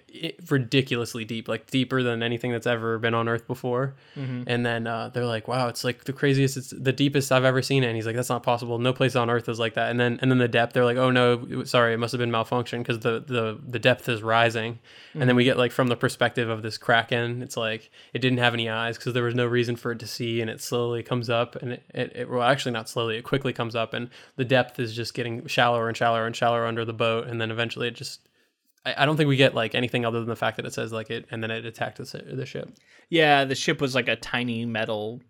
[0.51, 4.45] ridiculously deep like deeper than anything that's ever been on earth before Mm-hmm.
[4.47, 7.61] and then uh, they're like wow it's like the craziest it's the deepest i've ever
[7.61, 9.91] seen it and he's like that's not possible no place on earth is like that
[9.91, 12.31] and then and then the depth they're like oh no sorry it must have been
[12.31, 14.79] malfunction because the, the the depth is rising and
[15.15, 15.37] then mm-hmm.
[15.37, 18.69] we get like from the perspective of this kraken it's like it didn't have any
[18.69, 21.57] eyes because there was no reason for it to see and it slowly comes up
[21.57, 24.79] and it, it, it well actually not slowly it quickly comes up and the depth
[24.79, 27.95] is just getting shallower and shallower and shallower under the boat and then eventually it
[27.95, 28.27] just
[28.97, 31.11] I, don't think we get like anything other than the fact that it says like
[31.11, 32.71] it and then it attacked the, the ship.
[33.09, 35.21] Yeah, the ship was like a tiny metal,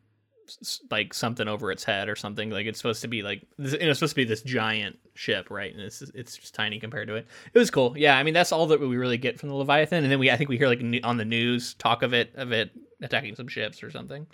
[0.91, 2.51] like something over its head or something.
[2.51, 5.51] Like it's supposed to be like you know, it's supposed to be this giant ship,
[5.51, 5.73] right?
[5.73, 7.27] And it's it's just tiny compared to it.
[7.53, 7.97] It was cool.
[7.97, 10.31] Yeah, I mean that's all that we really get from the Leviathan, and then we
[10.31, 12.71] I think we hear like on the news talk of it of it
[13.03, 14.27] attacking some ships or something.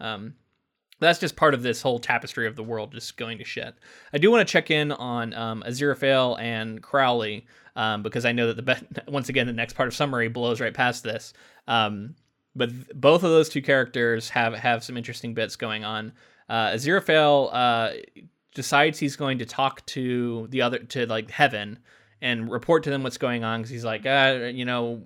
[0.00, 0.34] Um,
[0.98, 3.74] that's just part of this whole tapestry of the world just going to shit.
[4.12, 8.52] I do want to check in on um, Aziraphale and Crowley um, because I know
[8.52, 11.34] that the once again the next part of summary blows right past this.
[11.68, 12.14] Um,
[12.56, 16.12] but th- both of those two characters have have some interesting bits going on.
[16.48, 17.90] Uh, Aziraphale uh,
[18.54, 21.78] decides he's going to talk to the other to like heaven
[22.22, 25.02] and report to them what's going on because he's like, uh, you know,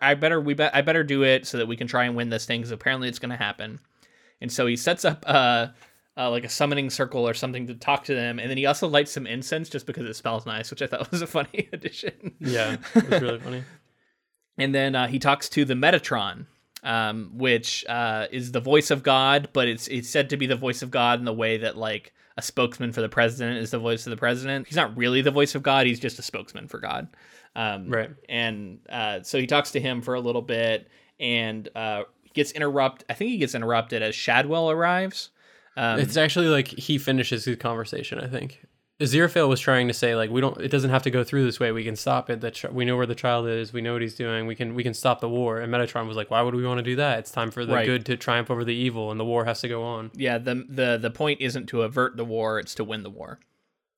[0.00, 2.30] I better we bet I better do it so that we can try and win
[2.30, 2.60] this thing.
[2.60, 3.80] Because apparently it's going to happen.
[4.40, 5.68] And so he sets up uh,
[6.16, 8.86] uh, like a summoning circle or something to talk to them, and then he also
[8.88, 12.34] lights some incense just because it smells nice, which I thought was a funny addition.
[12.40, 13.64] yeah it was really funny
[14.58, 16.46] And then uh, he talks to the Metatron,
[16.84, 20.56] um, which uh, is the voice of God, but it's it's said to be the
[20.56, 23.78] voice of God in the way that like a spokesman for the president is the
[23.78, 24.66] voice of the president.
[24.66, 27.08] He's not really the voice of God; he's just a spokesman for God.
[27.56, 32.02] Um, right and uh, so he talks to him for a little bit and uh,
[32.34, 33.04] gets interrupt.
[33.08, 35.30] I think he gets interrupted as Shadwell arrives.
[35.76, 38.64] Um, it's actually like he finishes his conversation i think
[39.04, 41.60] Aziraphale was trying to say like we don't it doesn't have to go through this
[41.60, 41.72] way.
[41.72, 42.40] We can stop it.
[42.40, 43.72] That we know where the child is.
[43.72, 44.46] We know what he's doing.
[44.46, 45.60] We can we can stop the war.
[45.60, 47.20] And Metatron was like why would we want to do that?
[47.20, 47.86] It's time for the Right.
[47.86, 50.10] good to triumph over the evil and the war has to go on.
[50.14, 53.40] Yeah, the the the point isn't to avert the war; it's to win the war.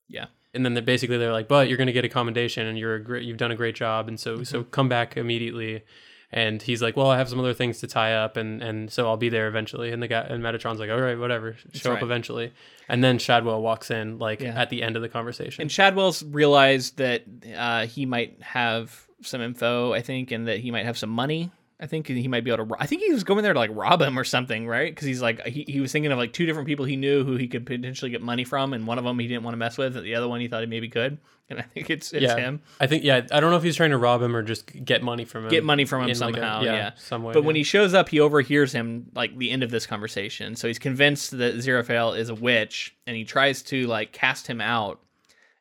[0.09, 2.77] Yeah, and then they basically they're like but you're going to get a commendation and
[2.77, 4.43] you're a great you've done a great job and so mm-hmm.
[4.43, 5.83] so come back immediately
[6.31, 9.07] and he's like well i have some other things to tie up and and so
[9.07, 11.97] i'll be there eventually and the guy and metatron's like all right whatever show right.
[11.97, 12.51] up eventually
[12.89, 14.59] and then shadwell walks in like Yeah.
[14.59, 17.23] at the end of the conversation and Shadwell's realized that
[17.55, 21.49] uh, he might have some info, I think, and that he might have some money
[21.79, 22.75] I think he might be able to.
[22.79, 24.91] I think he was going there to like rob him or something, right?
[24.91, 27.35] Because he's like he, he was thinking of like two different people he knew who
[27.35, 29.77] he could potentially get money from, and one of them he didn't want to mess
[29.77, 31.17] with, and the other one he thought he maybe could.
[31.49, 32.61] And I think it's it's yeah, him.
[32.77, 33.25] I think yeah.
[33.31, 35.49] I don't know if he's trying to rob him or just get money from him.
[35.49, 36.91] Get money from him in, like, a- somehow, yeah.
[36.97, 37.31] some way.
[37.33, 40.57] But when he shows up, he overhears him like the end of this conversation.
[40.57, 44.59] So he's convinced that Aziraphale is a witch, and he tries to like cast him
[44.59, 44.99] out.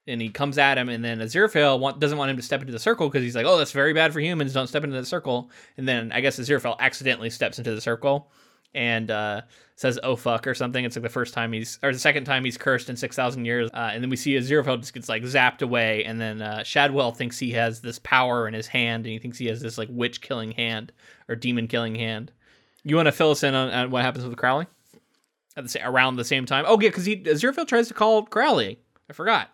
[0.09, 2.73] And he comes at him, and then Aziraphale want, doesn't want him to step into
[2.73, 4.53] the circle because he's like, "Oh, that's very bad for humans.
[4.53, 8.31] Don't step into the circle." And then I guess Aziraphale accidentally steps into the circle
[8.77, 9.41] and uh,
[9.75, 10.85] says "oh fuck" or something.
[10.85, 13.47] It's like the first time he's, or the second time he's cursed in six thousand
[13.47, 13.69] years.
[13.75, 17.13] Uh, and then we see Aziraphale just gets like zapped away, and then uh, Shadwell
[17.13, 19.89] thinks he has this power in his hand, and he thinks he has this like
[19.91, 20.93] witch killing hand
[21.29, 22.31] or demon killing hand.
[22.85, 24.67] You want to fill us in on, on what happens with Crowley
[25.57, 26.65] at the around the same time?
[26.69, 28.79] Oh yeah, because he Aziraphale tries to call Crowley.
[29.11, 29.51] I forgot.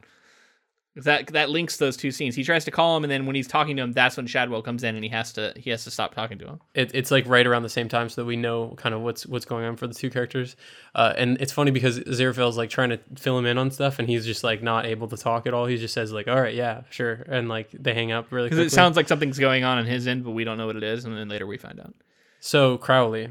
[0.94, 2.34] That that links those two scenes.
[2.34, 4.60] He tries to call him, and then when he's talking to him, that's when Shadwell
[4.60, 6.60] comes in, and he has to he has to stop talking to him.
[6.74, 9.24] it, it's like right around the same time, so that we know kind of what's
[9.24, 10.54] what's going on for the two characters.
[10.94, 14.06] Uh, and it's funny because Aziraphale's like trying to fill him in on stuff, and
[14.06, 15.64] he's just like not able to talk at all.
[15.64, 18.66] He just says like, "All right, yeah, sure," and like they hang up really Because
[18.66, 20.82] it sounds like something's going on in his end, but we don't know what it
[20.82, 21.94] is, and then later we find out.
[22.38, 23.30] So Crowley,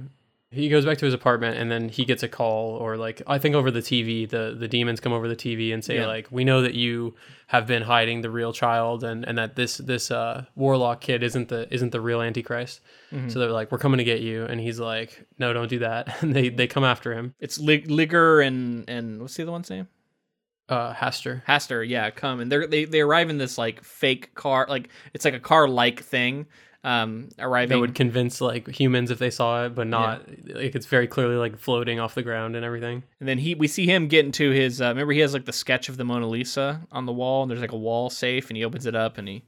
[0.53, 3.37] he goes back to his apartment and then he gets a call or like I
[3.39, 6.07] think over the TV, the the demons come over the TV and say Yeah.
[6.07, 7.15] like, "We know that you
[7.47, 11.47] have been hiding the real child and and that this this uh warlock kid isn't
[11.47, 12.81] the isn't the real antichrist."
[13.13, 13.29] Mm-hmm.
[13.29, 16.17] So they're like, "We're coming to get you." And he's like, "No, don't do that."
[16.21, 17.33] And they they come after him.
[17.39, 19.87] It's Lig- Ligur and and what's the other one's name?
[20.69, 21.43] Uh Hastur.
[21.45, 25.25] Hastur, yeah, come and they're they they arrive in this like fake car, like it's
[25.25, 26.45] like a car like thing,
[26.83, 27.75] um, arriving.
[27.75, 31.35] That would convince like humans if they saw it, but not like it's very clearly
[31.35, 33.03] like floating off the ground and everything.
[33.19, 34.81] and then he we see him get into his.
[34.81, 37.51] Uh, remember, he has like the sketch of the Mona Lisa on the wall, and
[37.51, 39.43] there's like a wall safe, and he opens it up, and he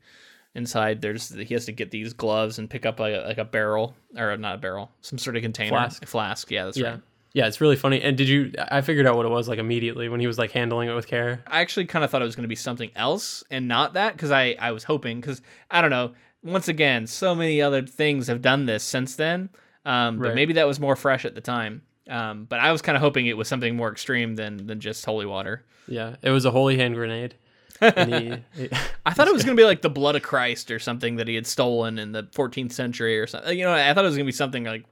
[0.56, 3.46] inside there's he has to get these gloves and pick up like a, like a
[3.46, 6.06] barrel or not a barrel, some sort of container, Flask.
[6.06, 6.52] flask.
[6.52, 6.90] Yeah, that's Yeah.
[6.92, 7.00] right.
[7.36, 8.00] Yeah, it's really funny.
[8.00, 10.52] And did you I figured out what it was like immediately when he was like
[10.52, 11.44] handling it with care.
[11.48, 14.14] I actually kind of thought it was going to be something else and not that
[14.14, 15.42] because I, I was hoping because
[15.72, 16.14] I don't know.
[16.44, 19.50] Once again, so many other things have done this since then,
[19.86, 21.82] um, but maybe that was more fresh at the time.
[22.10, 25.06] Um, but I was kind of hoping it was something more extreme than than just
[25.06, 25.64] holy water.
[25.88, 27.36] Yeah, it was a holy hand grenade.
[27.80, 28.70] He, he-
[29.06, 31.28] I thought it was going to be like the blood of Christ or something that
[31.28, 33.58] he had stolen in the 14th century or something.
[33.58, 34.86] You know, I thought it was going to be something like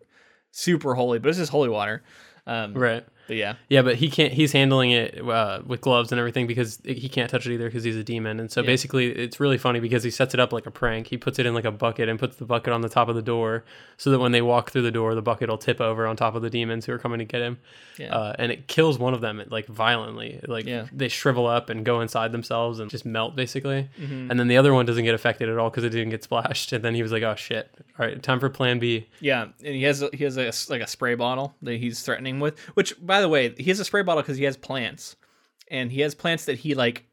[0.52, 2.02] super holy, but it's just holy water.
[2.48, 3.06] Um, right.
[3.32, 4.34] But yeah, Yeah, but he can't.
[4.34, 7.64] He's handling it uh, with gloves and everything because it- he can't touch it either
[7.70, 8.42] because he's a demon.
[8.42, 8.68] And so Yeah.
[8.68, 11.08] basically, it's really funny because he sets it up like a prank.
[11.08, 13.16] He puts it in like a bucket and puts the bucket on the top of
[13.16, 13.64] the door
[13.96, 16.36] so that when they walk through the door, the bucket will tip over on top
[16.36, 17.58] of the demons who are coming to get him.
[17.98, 18.14] Yeah.
[18.14, 20.42] Uh, and it kills one of them like violently.
[20.46, 20.88] Like Yeah.
[20.92, 23.88] they shrivel up and go inside themselves and just melt basically.
[23.98, 24.30] Mm-hmm.
[24.30, 26.74] And then the other one doesn't get affected at all because it didn't get splashed.
[26.74, 27.70] And then he was like, "Oh shit!
[27.98, 30.82] All right, time for Plan B." Yeah, and he has a, he has a, like
[30.82, 32.60] a spray bottle that he's threatening with.
[32.74, 35.16] Which, by the way, he has a spray bottle because he has plants,
[35.70, 37.06] and he has plants that he like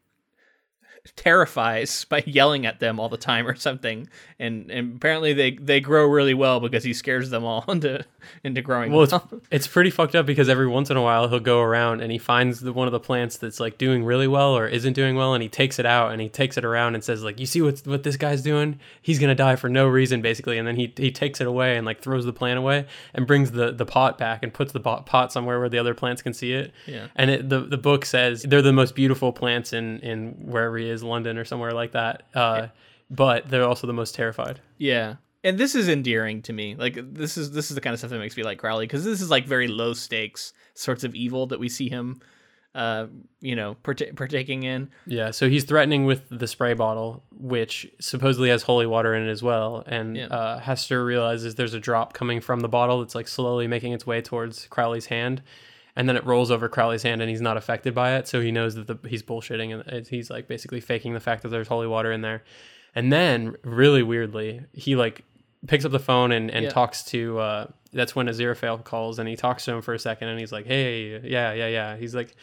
[1.15, 4.07] terrifies by yelling at them all the time or something.
[4.39, 8.05] And, and apparently they they grow really well because he scares them all into
[8.43, 9.27] into growing Well, well.
[9.31, 12.11] it's, it's pretty fucked up because every once in a while he'll go around and
[12.11, 15.15] he finds the, one of the plants that's like doing really well or isn't doing
[15.15, 17.45] well, and he takes it out and he takes it around and says like, "You
[17.45, 18.79] see what what this guy's doing?
[19.01, 21.85] He's gonna die for no reason, basically." And then he he takes it away and
[21.85, 25.05] like throws the plant away and brings the the pot back and puts the pot
[25.05, 26.71] pot somewhere where the other plants can see it.
[26.85, 27.07] Yeah.
[27.15, 30.88] And it, the the book says they're the most beautiful plants in in wherever he
[30.89, 32.23] is, London or somewhere like that.
[32.33, 32.67] Uh,
[33.09, 34.59] But they're also the most terrified.
[34.77, 35.15] Yeah.
[35.43, 36.75] And this is endearing to me.
[36.75, 39.03] Like this is this is the kind of stuff that makes me like Crowley because
[39.05, 42.19] this is like very low stakes sorts of evil that we see him,
[42.75, 43.07] uh,
[43.41, 44.89] you know, parta- partaking in.
[45.07, 49.31] Yeah, so he's threatening with the spray bottle, which supposedly has holy water in it
[49.31, 49.83] as well.
[49.87, 50.27] And Yeah.
[50.27, 54.05] uh, Hastur realizes there's a drop coming from the bottle that's like slowly making its
[54.05, 55.41] way towards Crowley's hand.
[55.95, 58.27] And then it rolls over Crowley's hand and he's not affected by it.
[58.27, 61.43] So he knows that the, he's bullshitting and it- he's like basically faking the fact
[61.43, 62.43] that there's holy water in there.
[62.95, 65.23] And then, really weirdly, he like
[65.67, 66.69] picks up the phone and, and Yeah.
[66.71, 67.39] talks to.
[67.39, 70.51] Uh, that's when Aziraphale calls and he talks to him for a second and he's
[70.51, 72.35] like, "Hey, yeah, yeah, yeah." He's like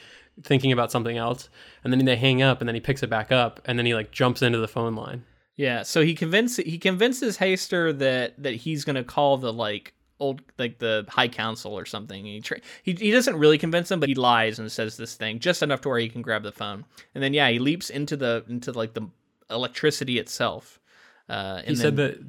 [0.43, 1.49] thinking about something else,
[1.85, 3.95] and then they hang up and then he picks it back up and then he
[3.95, 5.25] like jumps into the phone line.
[5.57, 10.43] Yeah, so he convinces he convinces Hastur that that he's gonna call the like old
[10.59, 12.25] like the High Council or something.
[12.25, 15.39] He tra- he he doesn't really convince him, but he lies and says this thing
[15.39, 16.85] just enough to where he can grab the phone.
[17.15, 19.09] And then yeah, he leaps into the into like the
[19.51, 20.81] electricity itself.
[21.29, 22.25] Uh, and He said that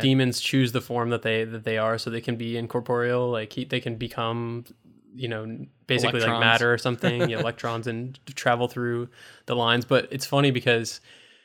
[0.00, 3.30] demons choose the form that they that they are, so they can be incorporeal.
[3.30, 4.64] Like he, they can become,
[5.14, 6.32] you know, basically Electrons.
[6.32, 9.08] like matter or something, yeah, electrons, and travel through
[9.46, 9.84] the lines.
[9.84, 11.00] But it's funny because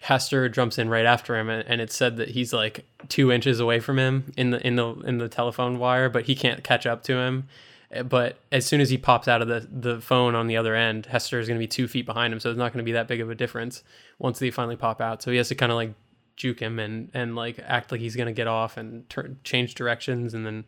[0.06, 3.60] Hastur jumps in right after him, and, and it's said that he's like two inches
[3.60, 6.86] away from him in the in the in the telephone wire, but he can't catch
[6.86, 7.48] up to him.
[7.96, 10.76] Uh, But as soon as he pops out of the, the phone on the other
[10.76, 12.90] end, Hastur is going to be two feet behind him, so it's not going to
[12.90, 13.84] be that big of a difference
[14.18, 15.22] once they finally pop out.
[15.22, 15.94] So he has to kind of like
[16.36, 19.76] juke him and and like act like he's going to get off and turn change
[19.76, 20.64] directions and then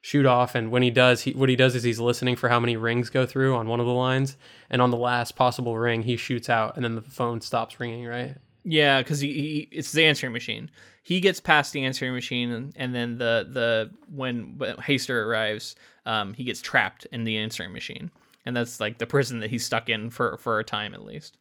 [0.00, 0.54] shoot off.
[0.54, 3.10] And when he does, he what he does is he's listening for how many rings
[3.10, 4.38] go through on one of the lines,
[4.70, 8.06] and on the last possible ring, he shoots out, and then the phone stops ringing.
[8.06, 8.36] Right.
[8.64, 10.70] Yeah, because he, he it's the answering machine.
[11.02, 16.34] He gets past the answering machine, and, and then the the when, Hastur arrives, um,
[16.34, 18.10] he gets trapped in the answering machine,
[18.44, 21.38] and that's like the prison that he's stuck in for for a time at least.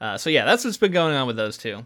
[0.00, 1.84] Uh, so yeah, that's what's been going on with those two.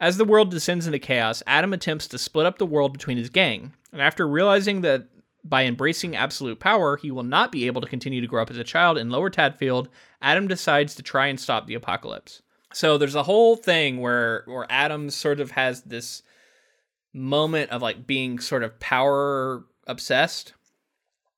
[0.00, 3.28] As the world descends into chaos, Adam attempts to split up the world between his
[3.28, 5.08] gang, and after realizing that
[5.44, 8.58] by embracing absolute power, he will not be able to continue to grow up as
[8.58, 9.88] a child in Lower Tadfield,
[10.22, 12.42] Adam decides to try and stop the apocalypse.
[12.72, 16.22] So there's a whole thing where where Adam sort of has this
[17.12, 20.54] moment of like being sort of power obsessed.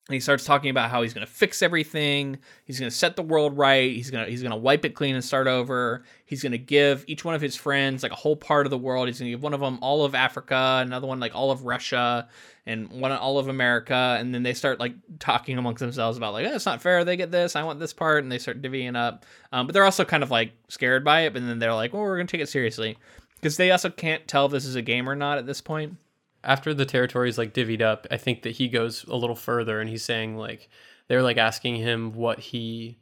[0.08, 2.38] And he starts talking about how he's going to fix everything.
[2.64, 3.92] He's going to set the world right.
[3.92, 6.02] He's going to he's going to wipe it clean and start over.
[6.26, 8.78] He's going to give each one of his friends like a whole part of the
[8.78, 9.06] world.
[9.06, 11.64] He's going to give one of them all of Africa, another one like all of
[11.64, 12.28] Russia,
[12.66, 14.16] and one all of America.
[14.18, 17.04] And then they start like talking amongst themselves about like, oh, it's not fair.
[17.04, 17.54] They get this.
[17.54, 19.24] I want this part, and they start divvying up.
[19.52, 21.32] Um, but they're also kind of like scared by it.
[21.32, 22.98] But then they're like, well, we're going to take it seriously
[23.36, 25.96] because they also can't tell if this is a game or not at this point.
[26.44, 29.80] After the territory is like divvied up, I think that he goes a little further
[29.80, 30.68] and he's saying like
[31.08, 32.98] they're like asking him what he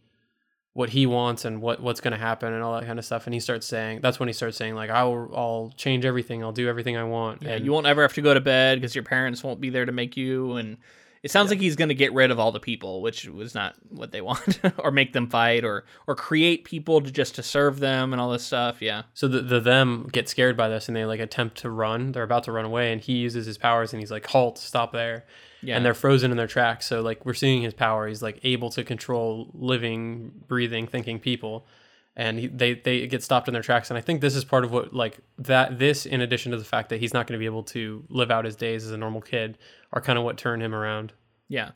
[0.72, 3.26] what he wants and what what's going to happen and all that kind of stuff
[3.26, 6.42] and he starts saying that's when he starts saying like I'll I'll change everything.
[6.42, 7.42] I'll do everything I want.
[7.42, 9.70] Yeah, and you won't ever have to go to bed because your parents won't be
[9.70, 10.56] there to make you.
[10.56, 10.76] And
[11.22, 13.76] it sounds like he's going to get rid of all the people, which was not
[13.90, 17.78] what they want, or make them fight, or or create people to just to serve
[17.80, 18.80] them and all this stuff.
[18.80, 22.12] Yeah, so the, the them get scared by this and they like attempt to run.
[22.12, 24.92] They're about to run away and he uses his powers and he's like halt, stop
[24.92, 25.26] there.
[25.62, 26.86] yeah, and they're frozen in their tracks.
[26.86, 28.08] So like we're seeing his power.
[28.08, 31.66] He's like able to control living, breathing, thinking people,
[32.16, 33.90] and he, they they get stopped in their tracks.
[33.90, 35.78] And I think this is part of what like that.
[35.78, 38.30] This, in addition to the fact that he's not going to be able to live
[38.30, 39.58] out his days as a normal kid,
[39.92, 41.12] are kind of what turn him around.
[41.48, 41.70] yeah.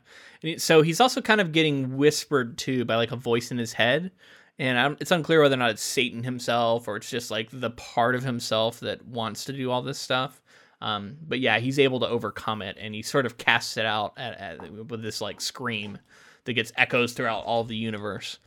[0.57, 4.11] So he's also kind of getting whispered to by like a voice in his head.
[4.57, 8.15] And it's unclear whether or not it's Satan himself or it's just like the part
[8.15, 10.41] of himself that wants to do all this stuff.
[10.81, 14.13] Um, but yeah, he's able to overcome it, and he sort of casts it out
[14.17, 15.97] at, at, with this like scream
[16.43, 18.39] that gets echoes throughout all the universe.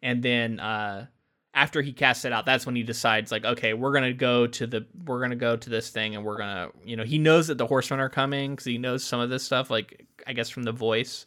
[0.00, 1.06] And then uh,
[1.54, 4.66] after he casts it out, that's when he decides like, okay, we're gonna go to
[4.66, 7.58] the we're gonna go to this thing, and we're gonna you know he knows that
[7.58, 10.62] the horsemen are coming because he knows some of this stuff, like I guess from
[10.62, 11.26] the voice.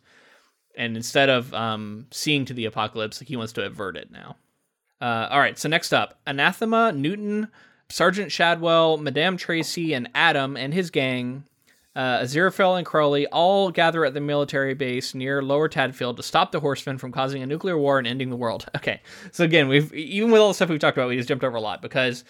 [0.78, 4.36] And instead of um, seeing to the apocalypse, like he wants to avert it now.
[5.00, 7.48] Uh, all right, so next up, Anathema, Newton,
[7.90, 11.44] Sergeant Shadwell, Madame Tracy, and Adam and his gang,
[11.96, 16.52] uh, Aziraphale and Crowley, all gather at the military base near Lower Tadfield to stop
[16.52, 18.66] the Horsemen from causing a nuclear war and ending the world.
[18.76, 21.44] Okay, so again, we've even with all the stuff we've talked about, we just jumped
[21.44, 22.24] over a lot because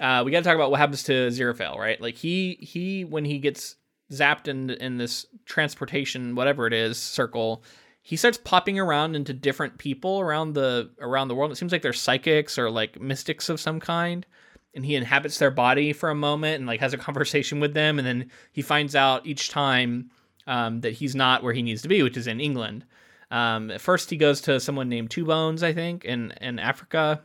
[0.00, 2.00] uh, we got to talk about what happens to Aziraphale, right?
[2.00, 3.76] Like he he when he gets
[4.12, 7.62] zapped in in this transportation whatever it is circle
[8.02, 11.82] he starts popping around into different people around the around the world it seems like
[11.82, 14.26] they're psychics or like mystics of some kind
[14.74, 17.98] and he inhabits their body for a moment and like has a conversation with them
[17.98, 20.10] and then he finds out each time
[20.46, 22.84] um, that he's not where he needs to be which is in england
[23.30, 27.20] um, at first he goes to someone named two bones i think in in africa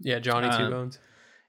[0.00, 0.98] Yeah, Johnny Uh, Two Bones.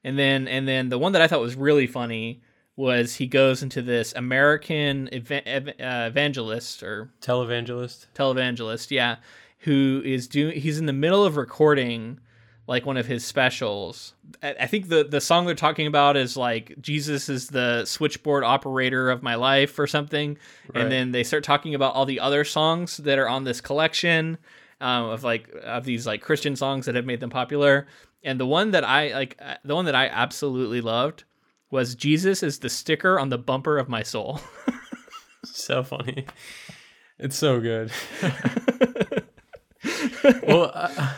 [0.03, 2.41] and then and then the one that I thought was really funny
[2.75, 8.07] was he goes into this American eva- ev- uh, evangelist or Televangelist.
[8.15, 9.17] televangelist, yeah,
[9.59, 10.59] who is doing.
[10.59, 12.19] He's in the middle of recording
[12.67, 14.13] like one of his specials.
[14.43, 19.09] I think the the song they're talking about is like Jesus is the switchboard operator
[19.09, 20.37] of my life or something,
[20.73, 20.83] Right.
[20.83, 24.37] and then they start talking about all the other songs that are on this collection
[24.79, 27.87] um, of like of these like Christian songs that have made them popular.
[28.23, 31.23] And the one that I like, uh, the one that I absolutely loved
[31.71, 34.39] was Jesus is the sticker on the bumper of my soul.
[35.43, 36.27] So funny.
[37.17, 37.91] It's so good.
[40.43, 41.13] well, uh,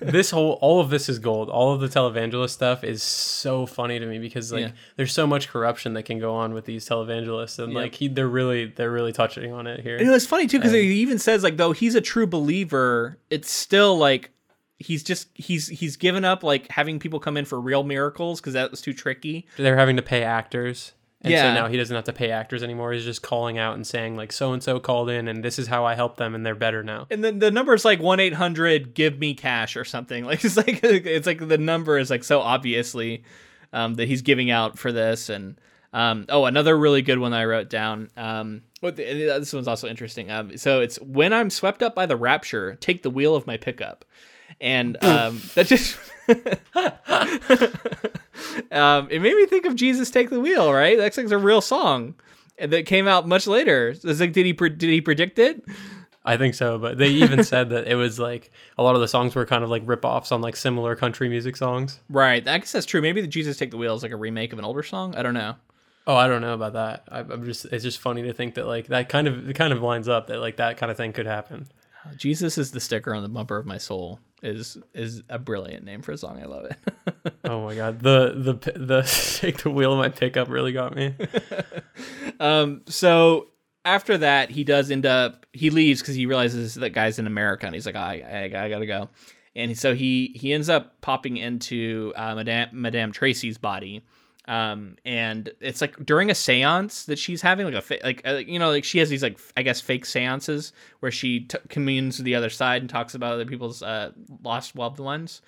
[0.00, 1.48] this whole all of this is gold.
[1.48, 4.70] All of the televangelist stuff is so funny to me because like Yeah.
[4.96, 7.80] there's so much corruption that can go on with these televangelists, and Yep.
[7.82, 9.96] like he, they're really they're really touching on it here.
[9.96, 13.18] And it was funny too because he even says like though he's a true believer,
[13.30, 14.30] it's still like
[14.78, 18.54] he's just he's he's given up like having people come in for real miracles because
[18.54, 19.46] that was too tricky.
[19.56, 20.92] They're having to pay actors.
[21.22, 21.54] And Yeah.
[21.54, 22.92] so now he doesn't have to pay actors anymore.
[22.92, 25.68] He's just calling out and saying like so and so called in and this is
[25.68, 27.06] how I help them and they're better now.
[27.10, 30.24] And then the number is like one eight hundred give me cash or something.
[30.32, 33.22] Like it's like it's like the number is like so obviously
[33.72, 35.56] um, that he's giving out for this and.
[35.94, 38.08] Um, oh, another really good one I wrote down.
[38.16, 40.30] Um, this one's also interesting.
[40.30, 43.58] Um, so it's when I'm swept up by the rapture, take the wheel of my
[43.58, 44.06] pickup,
[44.60, 45.96] and um, that just
[48.72, 50.72] um, it made me think of Jesus Take the Wheel.
[50.72, 52.14] Right, that's like a real song,
[52.58, 53.88] that came out much later.
[53.88, 55.62] It's like, did he pre- did he predict it?
[56.24, 59.08] I think so, but they even said that it was like a lot of the
[59.08, 62.00] songs were kind of like rip-offs on like similar country music songs.
[62.08, 63.02] Right, I guess that's true.
[63.02, 65.14] Maybe the Jesus Take the Wheel is like a remake of an older song.
[65.16, 65.56] I don't know.
[66.06, 67.04] Oh, I don't know about that.
[67.08, 69.72] I, I'm just it's just funny to think that like that kind of it kind
[69.72, 71.68] of lines up that like that kind of thing could happen.
[72.16, 76.02] Jesus is the sticker on the bumper of my soul is is a brilliant name
[76.02, 76.40] for a song.
[76.42, 77.34] I love it.
[77.44, 81.14] oh my god, the the the shake the wheel of my pickup really got me.
[82.40, 83.48] um, so
[83.84, 87.66] after that, he does end up he leaves because he realizes that guy's in America
[87.66, 89.08] and he's like, I, I, I gotta go,
[89.54, 94.04] and so he he ends up popping into uh, Madame Madame Tracy's body.
[94.46, 98.34] Um, and it's like during a séance that she's having, like a fa- like uh,
[98.36, 102.18] you know, like she has these like I guess fake séances where she t- communes
[102.18, 104.10] with the other side and talks about other people's uh,
[104.42, 105.42] lost loved ones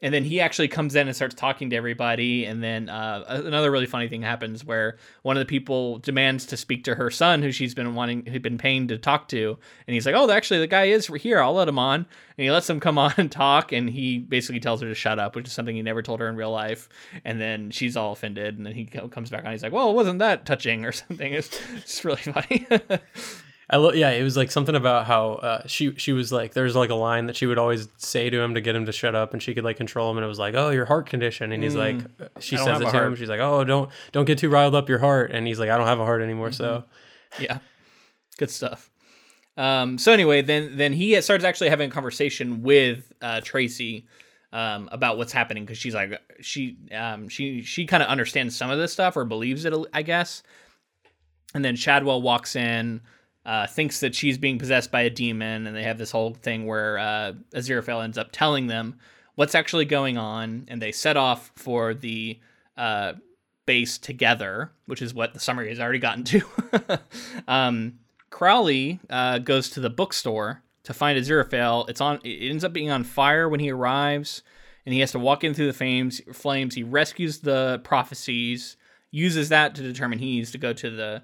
[0.00, 2.44] and then he actually comes in and starts talking to everybody.
[2.44, 6.56] And then uh, another really funny thing happens where one of the people demands to
[6.56, 9.58] speak to her son who she's been wanting who'd been paying to talk to.
[9.86, 11.40] And he's like oh actually the guy is here.
[11.40, 12.00] I'll let him on.
[12.00, 13.72] And he lets him come on and talk.
[13.72, 16.28] And he basically tells her to shut up which is something he never told her
[16.28, 16.88] in real life.
[17.24, 18.56] And then she's all offended.
[18.56, 19.50] And then he comes back on.
[19.50, 21.32] He's like well it wasn't that touching or something.
[21.32, 22.66] It's just really funny
[23.70, 26.74] I lo- yeah, it was like something about how uh, she she was like there's
[26.74, 29.14] like a line that she would always say to him to get him to shut
[29.14, 31.52] up, and she could like control him, and it was like, oh, your heart condition,
[31.52, 31.98] and he's like,
[32.40, 34.88] she I says it to him, she's like, oh, don't don't get too riled up
[34.88, 36.84] your heart, and he's like, I don't have a heart anymore, so.
[37.38, 37.58] Yeah.
[38.38, 38.90] Good stuff.
[39.58, 44.06] Um so anyway then then he starts actually having a conversation with uh tracy
[44.52, 48.70] um about what's happening because she's like she um she she kind of understands some
[48.70, 50.42] of this stuff or believes it i guess.
[51.54, 53.00] And then shadwell walks in
[53.46, 56.66] uh, thinks that she's being possessed by a demon, and they have this whole thing
[56.66, 58.98] where uh, Aziraphale ends up telling them
[59.34, 62.38] what's actually going on, and they set off for the
[62.76, 63.12] uh,
[63.66, 66.42] base together, which is what the summary has already gotten to.
[67.48, 67.98] um,
[68.30, 71.88] Crowley uh, goes to the bookstore to find Aziraphale.
[71.88, 72.18] It's on.
[72.24, 74.42] It ends up being on fire when he arrives,
[74.86, 76.20] and he has to walk in through the flames.
[76.32, 76.74] Flames.
[76.74, 78.76] He rescues the prophecies,
[79.10, 81.22] uses that to determine he needs to go to the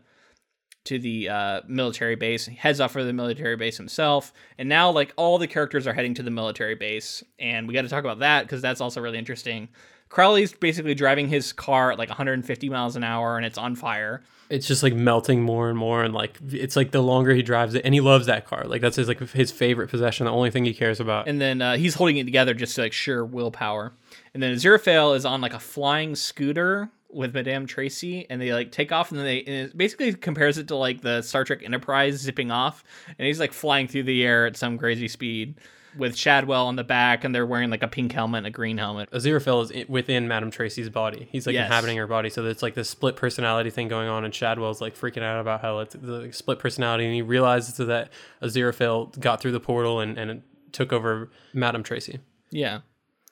[0.85, 2.47] to the uh, military base.
[2.47, 5.93] He heads off for the military base himself, and now like all the characters are
[5.95, 9.01] heading to the military base, and we got to talk about that because that's also
[9.01, 9.69] really interesting.
[10.11, 14.23] Crowley's basically driving his car at like 150 miles an hour, and it's on fire.
[14.51, 17.75] it's just like melting more and more, and like it's like the longer he drives
[17.75, 20.51] it, and he loves that car, like that's his like his favorite possession, the only
[20.51, 21.27] thing he cares about.
[21.29, 23.93] And then uh, he's holding it together just to like sheer willpower.
[24.35, 28.73] And then Aziraphale is on like a flying scooter with Madame Tracy, and they like
[28.73, 31.63] take off, and then they and it basically compares it to like the Star Trek
[31.63, 32.85] Enterprise zipping off,
[33.19, 35.55] and he's like flying through the air at some crazy speed
[35.97, 38.79] with Shadwell on the back, and they're wearing like a pink helmet and a green
[38.79, 39.09] helmet.
[39.13, 41.29] Aziraphale is within Madame Tracy's body.
[41.31, 41.67] He's like Yes.
[41.67, 44.97] inhabiting her body, so it's like this split personality thing going on, and Shadwell's like
[44.97, 48.11] freaking out about how it's the split personality, and he realizes that
[48.43, 50.43] Aziraphale got through the portal and and
[50.73, 52.19] took over Madame Tracy.
[52.51, 52.81] Yeah.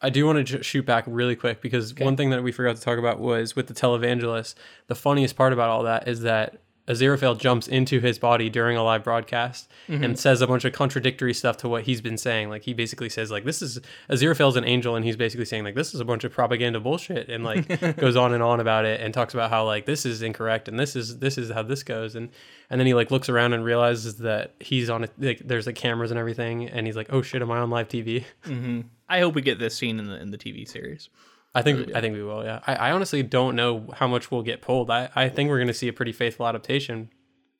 [0.02, 2.76] I do want to j- shoot back really quick because one thing that we forgot
[2.76, 4.54] to talk about was with the televangelist.
[4.88, 8.82] The funniest part about all that is that Aziraphale jumps into his body during a
[8.82, 10.02] live broadcast mm-hmm.
[10.02, 12.48] and says a bunch of contradictory stuff to what he's been saying.
[12.48, 13.78] Like he basically says like this is
[14.10, 17.28] Aziraphale's an angel and he's basically saying like this is a bunch of propaganda bullshit
[17.28, 20.22] and like goes on and on about it and talks about how like this is
[20.22, 22.30] incorrect and this is this is how this goes and
[22.68, 25.76] and then he like looks around and realizes that he's on a, like there's like
[25.76, 28.24] cameras and everything and he's like oh shit am I on live TV?
[28.44, 28.80] Mm-hmm.
[29.12, 31.10] I hope we get this scene in the in the TV series.
[31.54, 32.42] I think I think we will.
[32.44, 34.90] Yeah, I, I honestly don't know how much we'll get pulled.
[34.90, 37.10] I, I think we're going to see a pretty faithful adaptation.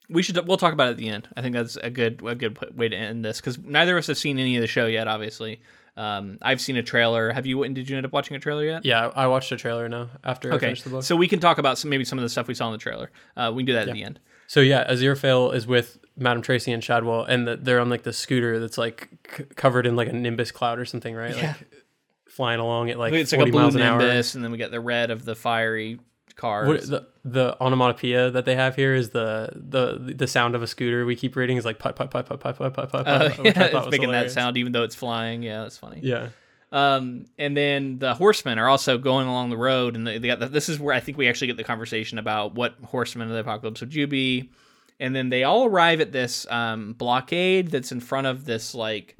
[0.08, 1.28] We should we'll talk about it at the end.
[1.36, 4.06] I think that's a good a good way to end this because neither of us
[4.06, 5.08] have seen any of the show yet.
[5.08, 5.60] Obviously,
[5.96, 7.32] um, I've seen a trailer.
[7.32, 7.68] Have you?
[7.68, 8.84] Did you end up watching a trailer yet?
[8.86, 11.02] Yeah, I watched a trailer now after I Okay, finished the book.
[11.02, 12.78] So, we can talk about some maybe some of the stuff we saw in the
[12.78, 13.10] trailer.
[13.36, 14.20] Uh, we can do that at the end.
[14.46, 18.12] So yeah, Aziraphale is with Madame Tracy and Shadwell, and the, they're on like the
[18.12, 21.36] scooter that's like c- covered in like a nimbus cloud or something, right?
[21.36, 21.54] Yeah.
[21.58, 21.84] Like
[22.28, 24.00] flying along at like It's like forty a blue miles an hour.
[24.00, 26.00] and then we get the red of the fiery
[26.34, 26.68] cars.
[26.68, 30.66] What, the the onomatopoeia that they have here is the the the sound of a
[30.66, 31.04] scooter.
[31.04, 33.06] We keep reading is like putt putt putt putt putt putt putt putt.
[33.06, 35.42] Uh, putt, yeah, it's was making that sound even though it's flying.
[35.42, 36.00] Yeah, that's funny.
[36.02, 36.28] Yeah.
[36.72, 40.40] Um, and then the horsemen are also going along the road, and they, they got
[40.40, 43.34] the, this is where I think we actually get the conversation about what horsemen of
[43.34, 44.50] the apocalypse would you be.
[45.02, 49.16] And then they all arrive at this um, blockade that's in front of this like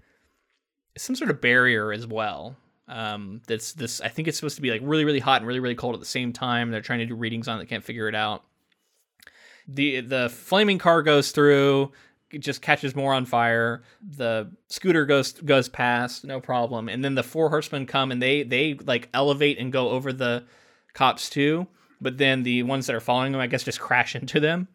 [0.97, 2.55] some sort of barrier as well.
[2.87, 4.01] Um, that's this.
[4.01, 6.01] I think it's supposed to be like really, really hot and really, really cold at
[6.01, 6.71] the same time.
[6.71, 7.65] They're trying to do readings on it.
[7.65, 8.45] They can't figure it out.
[9.67, 11.91] The the flaming car goes through.
[12.31, 13.83] It just catches more on fire.
[14.09, 16.89] The scooter goes goes past, no problem.
[16.89, 20.45] And then the four horsemen come and they they like elevate and go over the
[20.95, 21.67] cops too.
[22.01, 24.69] But then the ones that are following them, I guess, just crash into them.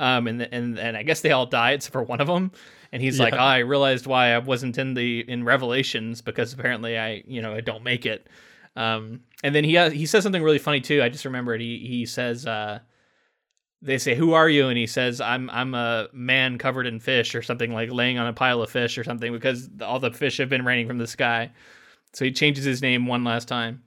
[0.00, 2.52] Um, and and and I guess they all die except for one of them.
[2.92, 3.24] And he's yeah.
[3.24, 7.42] like, oh, I realized why I wasn't in the in Revelations because apparently I you
[7.42, 8.28] know I don't make it.
[8.76, 11.02] Um, and then he has, he says something really funny too.
[11.02, 11.60] I just remembered.
[11.60, 12.80] He he says, uh,
[13.82, 17.34] they say, "Who are you?" And he says, "I'm I'm a man covered in fish
[17.34, 20.38] or something like laying on a pile of fish or something because all the fish
[20.38, 21.52] have been raining from the sky."
[22.12, 23.82] So he changes his name one last time.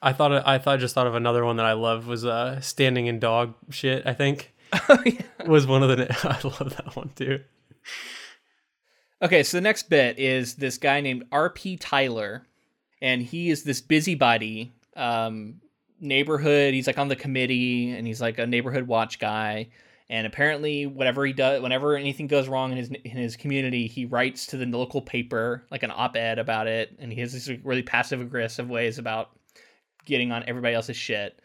[0.00, 2.60] I thought I thought I just thought of another one that I love was uh
[2.60, 4.06] standing in dog shit.
[4.06, 4.54] I think
[5.04, 5.22] yeah.
[5.46, 6.10] was one of the.
[6.24, 7.40] I love that one too.
[9.22, 11.76] Okay, so the next bit is this guy named R.P.
[11.76, 12.46] Tyler,
[13.02, 15.60] and he is this busybody um,
[16.00, 16.74] neighborhood.
[16.74, 19.68] He's like on the committee, and he's like a neighborhood watch guy.
[20.08, 24.06] And apparently, whatever he does, whenever anything goes wrong in his in his community, he
[24.06, 27.82] writes to the local paper like an op-ed about it, and he has these really
[27.82, 29.30] passive aggressive ways about
[30.04, 31.40] getting on everybody else's shit.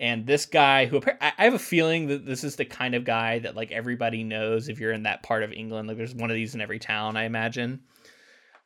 [0.00, 3.40] And this guy, who I have a feeling that this is the kind of guy
[3.40, 5.88] that like everybody knows if you're in that part of England.
[5.88, 7.80] Like there's one of these in every town, I imagine.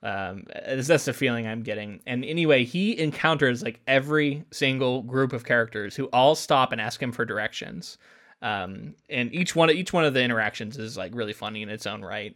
[0.02, 2.00] Um, that's the feeling I'm getting.
[2.06, 7.00] And anyway, he encounters like every single group of characters who all stop and ask
[7.00, 7.98] him for directions.
[8.42, 11.86] Um, and each one, each one of the interactions is like really funny in its
[11.86, 12.34] own right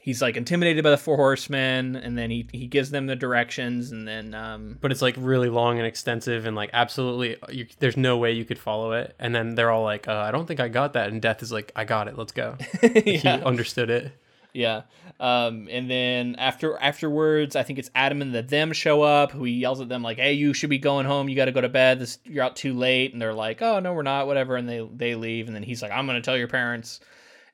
[0.00, 3.92] he's like intimidated by the four horsemen and then he, he gives them the directions
[3.92, 7.98] and then um but it's like really long and extensive and like absolutely you, there's
[7.98, 9.14] no way you could follow it.
[9.18, 11.10] And then they're all like uh, i don't think i got that.
[11.10, 12.18] And death is like i got it.
[12.18, 12.56] Let's go.
[12.82, 13.36] Yeah.
[13.36, 14.12] he understood it.
[14.54, 14.82] Yeah.
[15.20, 19.44] Um and then after afterwards i think it's adam and the them show up who
[19.44, 21.28] he yells at them like hey you should be going home.
[21.28, 21.98] You got to go to bed.
[21.98, 23.12] This you're out too late.
[23.12, 24.26] And they're like oh no we're not.
[24.26, 24.56] Whatever.
[24.56, 25.46] And they they leave.
[25.46, 27.00] And then he's like i'm gonna tell your parents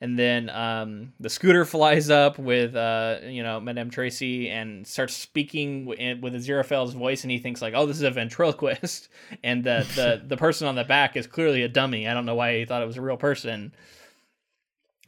[0.01, 5.14] and then um, the scooter flies up with uh, you know Madame Tracy and starts
[5.14, 9.09] speaking w- with Aziraphale's voice, and he thinks like, "Oh, this is a ventriloquist,"
[9.44, 12.07] and the the the person on the back is clearly a dummy.
[12.07, 13.72] I don't know why he thought it was a real person.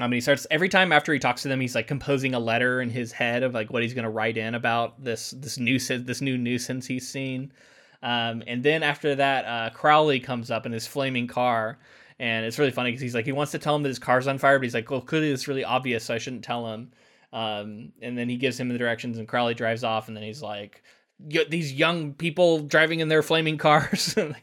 [0.01, 2.39] I mean, he starts every time after he talks to them, he's like composing a
[2.39, 6.07] letter in his head of like what he's gonna write in about this this nuisance,
[6.07, 7.53] this new nuisance he's seen.
[8.01, 11.79] Um, and then after that, uh, Crowley comes up in his flaming car
[12.19, 14.27] and it's really funny because he's like he wants to tell him that his car's
[14.27, 16.91] on fire, but he's like, well, clearly it's really obvious, so I shouldn't tell him.
[17.33, 20.43] Um, and then he gives him the directions, and Crowley drives off, and then he's
[20.43, 20.83] like,
[21.21, 24.17] these young people driving in their flaming cars.
[24.17, 24.35] and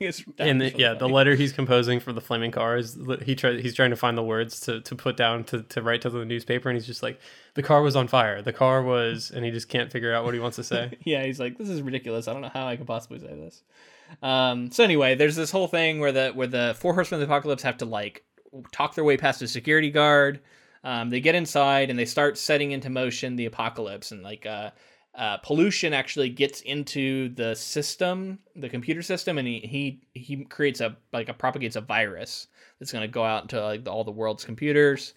[0.62, 1.00] the, yeah, funny.
[1.00, 4.24] the letter he's composing for the flaming cars, he try, he's trying to find the
[4.24, 7.20] words to, to put down to, to write to the newspaper, and he's just like,
[7.54, 8.42] the car was on fire.
[8.42, 10.98] The car was, and he just can't figure out what he wants to say.
[11.06, 12.28] yeah, he's like, this is ridiculous.
[12.28, 13.64] I don't know how I could possibly say this.
[14.22, 17.34] Um, so anyway, there's this whole thing where the where the four horsemen of the
[17.34, 18.24] apocalypse have to like
[18.72, 20.42] talk their way past a security guard.
[20.84, 24.70] Um, they get inside and they start setting into motion the apocalypse and like uh,
[25.16, 29.60] uh, pollution actually gets into the system, the computer system, and he
[30.14, 32.48] he he creates a like a propagates a virus
[32.80, 35.14] that's going to go out into like all the world's computers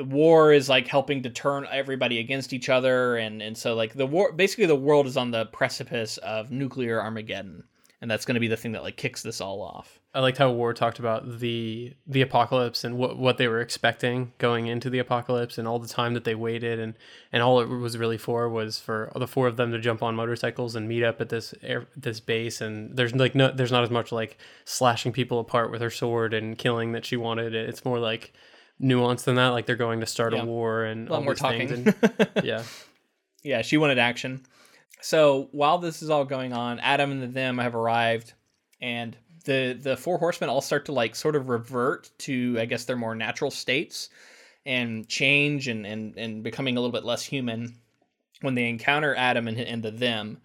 [0.00, 4.06] war is like helping to turn everybody against each other and and so like the
[4.06, 7.64] war basically the world is on the precipice of nuclear armageddon
[8.00, 9.98] and that's going to be the thing that like kicks this all off.
[10.14, 14.32] I liked how war talked about the the apocalypse and what what they were expecting
[14.38, 16.94] going into the apocalypse and all the time that they waited and
[17.32, 20.14] and all it was really for was for the four of them to jump on
[20.14, 23.82] motorcycles and meet up at this air, this base and there's like no there's not
[23.82, 27.54] as much like slashing people apart with her sword and killing that she wanted.
[27.54, 28.32] It's more like
[28.78, 29.48] nuance than that.
[29.48, 30.42] Like they're going to start yeah.
[30.42, 31.70] a war and a lot more talking.
[31.70, 31.94] And,
[32.42, 32.62] yeah,
[33.42, 33.62] yeah.
[33.62, 34.44] She wanted action.
[35.00, 38.32] So while this is all going on, Adam and the them have arrived,
[38.80, 42.84] and the the four horsemen all start to like sort of revert to I guess
[42.84, 44.10] their more natural states
[44.64, 47.76] and change and and and becoming a little bit less human
[48.42, 50.38] when they encounter Adam and, and the them.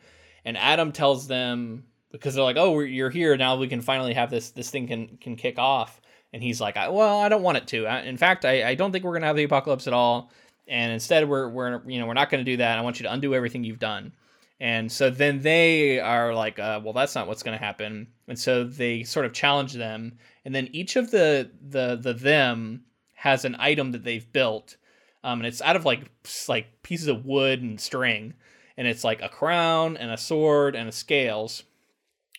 [0.46, 3.58] And Adam tells them because they're like, "Oh, you're here now.
[3.58, 4.52] We can finally have this.
[4.52, 6.01] This thing can can kick off."
[6.34, 7.86] And he's like, well, I don't want it to.
[8.08, 10.32] In fact, I, I don't think we're going to have the apocalypse at all.
[10.68, 12.78] And instead, we're, we're, you know, we're not going to do that.
[12.78, 14.14] I want you to undo everything you've done.
[14.62, 18.08] And so then they are like, uh, well, that's not what's going to happen.
[18.28, 20.20] And so they sort of challenge them.
[20.46, 22.84] And then each of the, the, the them
[23.16, 24.78] has an item that they've built.
[25.24, 26.10] Um, and it's out of like,
[26.48, 28.36] like pieces of wood and string.
[28.78, 31.64] And it's like a crown and a sword and a scales,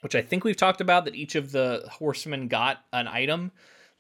[0.00, 3.52] which I think we've talked about that each of the horsemen got an item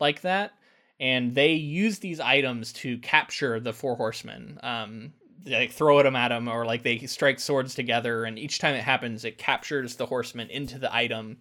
[0.02, 0.52] like that,
[1.00, 4.58] and they use these items to capture the four horsemen.
[4.62, 8.38] Um, they like, throw at him at them, or like they strike swords together, and
[8.38, 11.38] each time it happens, it captures the horseman into the item,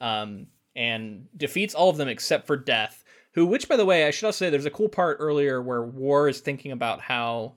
[0.00, 3.04] um, and defeats all of them except for Death.
[3.34, 5.82] Who, which by the way, I should also say, there's a cool part earlier where
[5.82, 7.54] War is thinking about how,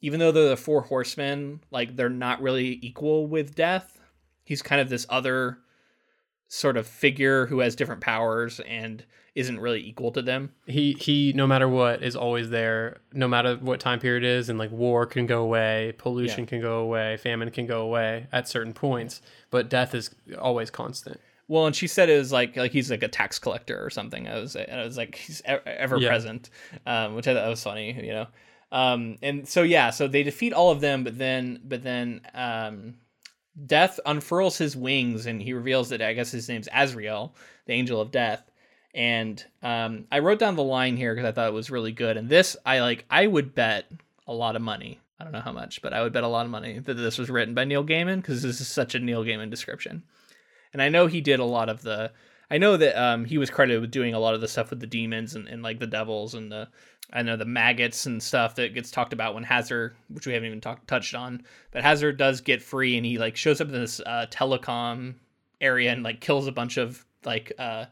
[0.00, 4.00] even though they're the four horsemen, like they're not really equal with Death.
[4.44, 5.58] He's kind of this other
[6.48, 9.04] sort of figure who has different powers and
[9.38, 10.52] isn't really equal to them.
[10.66, 14.48] He he no matter what is always there, no matter what time period it is,
[14.48, 16.48] and like war can go away, pollution Yeah.
[16.48, 21.20] can go away, famine can go away at certain points, but death is always constant.
[21.46, 24.28] Well, and she said it was like like he's like a tax collector or something.
[24.28, 26.08] I was and it was like he's ever Yeah.
[26.08, 26.50] present,
[26.84, 28.26] um, which I thought was funny, you know.
[28.70, 32.96] Um, and so yeah, so they defeat all of them, but then but then um,
[33.66, 37.34] Death unfurls his wings and he reveals that I guess his name's Azrael,
[37.66, 38.47] the angel of death.
[38.98, 42.18] And um, I wrote down the line here because I thought it was really good.
[42.18, 43.90] And this I like I would bet
[44.26, 45.00] a lot of money.
[45.18, 47.16] I don't know how much, but I would bet a lot of money that this
[47.18, 50.02] was written by Neil Gaiman because this is such a Neil Gaiman description
[50.72, 52.12] and I know he did a lot of the.
[52.50, 54.80] I know that um, he was credited with doing a lot of the stuff with
[54.80, 56.68] the demons and, and like the devils and the
[57.12, 60.46] I know the maggots and stuff that gets talked about when Hastur, which we haven't
[60.46, 63.74] even talked touched on, but Hastur does get free and he like shows up in
[63.74, 65.14] this uh, telecom
[65.60, 67.86] area and like kills a bunch of like uh,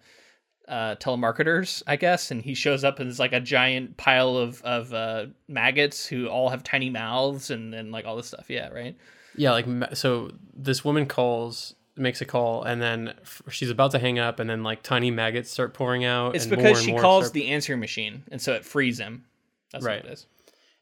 [0.69, 4.61] uh, telemarketers, I guess, and he shows up and it's like a giant pile of
[4.63, 8.47] of uh, maggots who all have tiny mouths and and like all this stuff.
[8.49, 8.97] Yeah, right.
[9.37, 13.99] Yeah, like so this woman calls makes a call and then f- she's about to
[13.99, 16.93] hang up and then like tiny maggots start pouring out It's and more because she
[16.95, 19.25] calls start- the answering machine, and so it frees him.
[19.73, 20.03] That's Right.
[20.03, 20.27] what it is.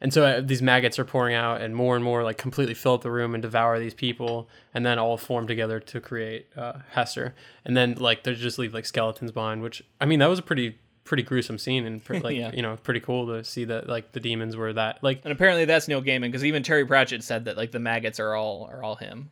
[0.05, 2.93] And so uh, these maggots are pouring out, and more and more like completely fill
[2.93, 6.75] up the room and devour these people, and then all form together to create uh,
[6.95, 7.33] Hastur.
[7.65, 10.43] And then like they just leave like skeletons behind, which I mean that was a
[10.43, 12.51] pretty pretty gruesome scene, and pre- like Yeah.
[12.53, 15.65] you know pretty cool to see that like the demons were that like And apparently
[15.65, 18.83] that's Neil Gaiman because even Terry Pratchett said that like the maggots are all are
[18.83, 19.31] all him.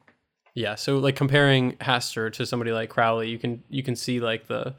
[0.54, 0.74] yeah.
[0.76, 4.74] So like comparing Hastur to somebody like Crowley, you can you can see like the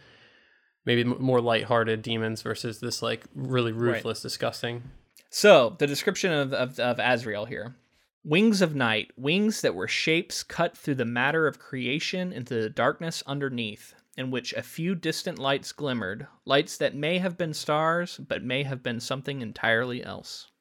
[0.88, 4.82] maybe m- more lighthearted demons versus this like really ruthless, disgusting.
[5.36, 7.76] So the description of, of of Azrael here:
[8.24, 12.70] wings of night, wings that were shapes cut through the matter of creation into the
[12.70, 18.18] darkness underneath, in which a few distant lights glimmered, lights that may have been stars,
[18.18, 20.52] but may have been something entirely else.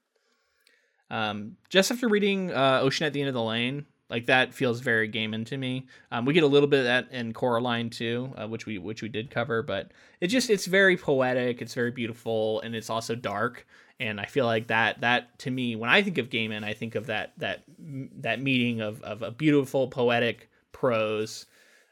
[1.10, 4.80] Um, just after reading uh, Ocean at the End of the Lane, like that feels
[4.80, 5.86] very Gaiman to me.
[6.12, 9.02] Um, we get a little bit of that in Coraline too, uh, which we which
[9.02, 9.90] we did cover, but
[10.20, 13.66] it just it's very poetic, it's very beautiful, and it's also dark.
[13.98, 16.94] And I feel like that that to me, when I think of Gaiman, I think
[16.94, 17.64] of that that
[18.20, 21.46] that meeting of of a beautiful poetic prose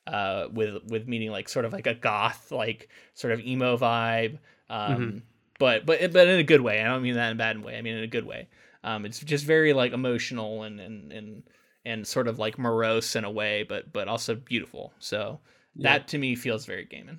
[0.07, 4.39] uh, with with meaning like sort of like a goth like sort of emo vibe.
[4.69, 5.23] Um,
[5.59, 6.81] But but but in a good way.
[6.81, 7.77] I don't mean that in a bad way.
[7.77, 8.49] I mean in a good way.
[8.83, 11.43] Um, it's just very like emotional and and and
[11.91, 14.93] and sort of like morose in a way, but but also beautiful.
[14.99, 15.41] So
[15.75, 15.99] Yeah.
[15.99, 17.19] that to me feels very Gaiman.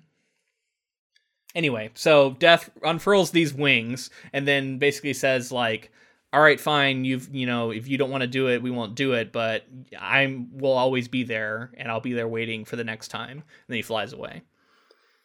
[1.54, 5.92] Anyway, so Death unfurls these wings and then basically says like,
[6.32, 7.04] "All right, fine.
[7.04, 9.32] You've you know if you don't want to do it, we won't do it.
[9.34, 9.66] But
[10.00, 13.68] I'm will always be there, and I'll be there waiting for the next time." And
[13.68, 14.44] then he flies away.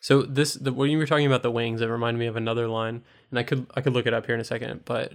[0.00, 2.68] So this, the, when you were talking about the wings, it reminded me of another
[2.68, 5.12] line, and I could I could look it up here in a second, but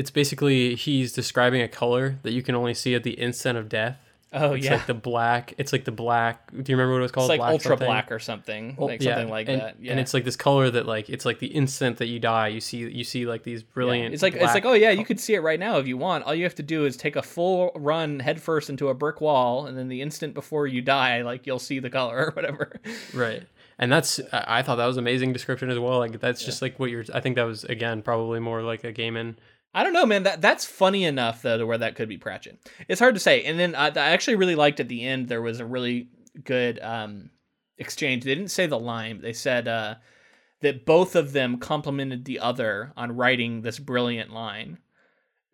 [0.00, 3.68] it's basically he's describing a color that you can only see at the instant of
[3.68, 3.98] death.
[4.32, 5.52] Oh It's yeah, like the black.
[5.58, 6.50] It's like the black.
[6.52, 7.30] Do you remember what it was called?
[7.30, 7.86] it's like ultra something?
[7.86, 9.76] black or something, like yeah, something like and, that.
[9.78, 9.90] Yeah.
[9.90, 12.62] And it's like this color that like it's like the instant that you die, you
[12.62, 13.74] see you see like these Yeah.
[13.74, 14.14] brilliant.
[14.14, 16.24] It's like it's like oh yeah, you could see it right now if you want.
[16.24, 19.66] All you have to do is take a full run headfirst into a brick wall,
[19.66, 22.80] and then the instant before you die, like you'll see the color or whatever.
[23.12, 23.42] right.
[23.78, 25.98] And that's I I thought that was amazing description as well.
[25.98, 27.04] Like that's just like what you're.
[27.12, 29.34] I think that was again probably more like a Gaiman.
[29.72, 30.24] I don't know, man.
[30.24, 32.58] That that's funny enough though to where that could be Pratchett.
[32.88, 33.44] It's hard to say.
[33.44, 36.08] And then I, I actually really liked at the end there was a really
[36.44, 37.30] good um,
[37.78, 38.24] exchange.
[38.24, 39.20] They didn't say the line.
[39.20, 39.96] They said uh,
[40.60, 44.78] that both of them complimented the other on writing this brilliant line.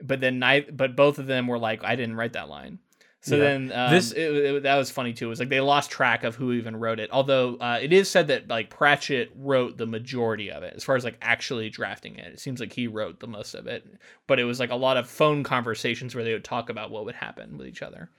[0.02, 2.78] But then I, but both of them were like, I didn't write that line.
[3.22, 3.42] So Yeah.
[3.42, 5.26] then um, This- it, it- that was funny too.
[5.26, 7.10] It was like they lost track of who even wrote it.
[7.12, 10.94] Although uh, it is said that like Pratchett wrote the majority of it, as far
[10.96, 12.34] as like actually drafting it.
[12.34, 13.84] It seems like he wrote the most of it.
[14.26, 17.04] But it was like a lot of phone conversations where they would talk about what
[17.04, 18.10] would happen with each other.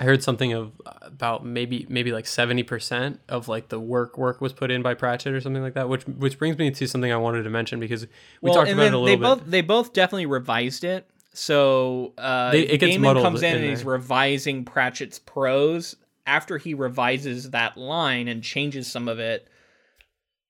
[0.00, 4.40] I heard something of about maybe maybe like seventy percent of like the work work
[4.40, 5.88] was put in by Pratchett or something like that.
[5.88, 8.06] Which which brings me to something I wanted to mention because
[8.40, 9.20] we talked and about it a they little bit.
[9.20, 11.10] both they both definitely revised it.
[11.40, 13.92] So uh, They- it gets Gaiman muddled comes in, in and he's there.
[13.92, 15.94] revising Pratchett's prose
[16.26, 19.46] after he revises that line and changes some of it.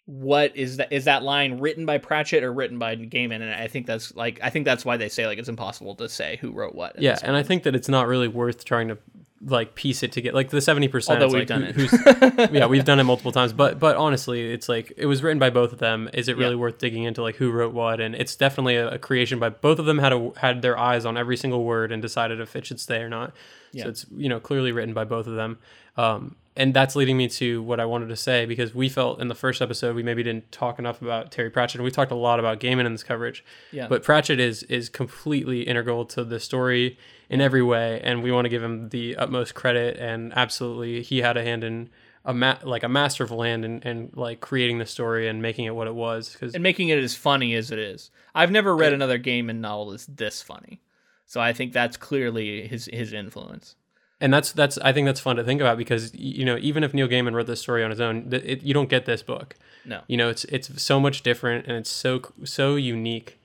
[0.07, 3.68] what is that is that line written by Pratchett or written by Gaiman and I
[3.68, 6.51] think that's like I think that's why they say like it's impossible to say who
[6.53, 6.99] wrote what.
[7.01, 8.97] Yeah, and I think that it's not really worth trying to
[9.45, 10.34] like piece it together.
[10.34, 11.22] Like the seventy percent.
[11.22, 11.91] Although we've like, done who- it.
[11.91, 13.53] who's- yeah, we've done it multiple times.
[13.53, 16.09] But but honestly, it's like it was written by both of them.
[16.12, 16.61] Is it really Yeah.
[16.61, 18.01] worth digging into like who wrote what?
[18.01, 19.99] And it's definitely a, a creation by both of them.
[19.99, 23.01] Had a, had their eyes on every single word and decided if it should stay
[23.01, 23.32] or not.
[23.72, 23.84] Yeah.
[23.84, 25.59] So it's you know clearly written by both of them.
[25.97, 29.28] Um, and that's leading me to what I wanted to say because we felt in
[29.28, 32.16] the first episode we maybe didn't talk enough about Terry Pratchett and we talked a
[32.16, 33.44] lot about Gaiman in this coverage.
[33.70, 33.86] Yeah.
[33.86, 36.98] But Pratchett is is completely integral to the story
[37.30, 39.96] in every way, and we want to give him the utmost credit.
[39.98, 41.90] And absolutely, he had a hand in
[42.24, 45.74] a ma- like a masterful hand in, in like creating the story and making it
[45.74, 46.32] what it was.
[46.32, 48.11] Because and making it as funny as it is.
[48.34, 50.80] I've never read another Gaiman novel that's this funny.
[51.24, 53.76] So I think that's clearly his his influence.
[54.20, 56.92] And that's that's I think that's fun to think about because you know even if
[56.92, 59.54] Neil Gaiman wrote this story on his own, th- it, you don't get this book.
[59.84, 60.02] No.
[60.08, 63.38] You know, it's it's so much different and it's so so unique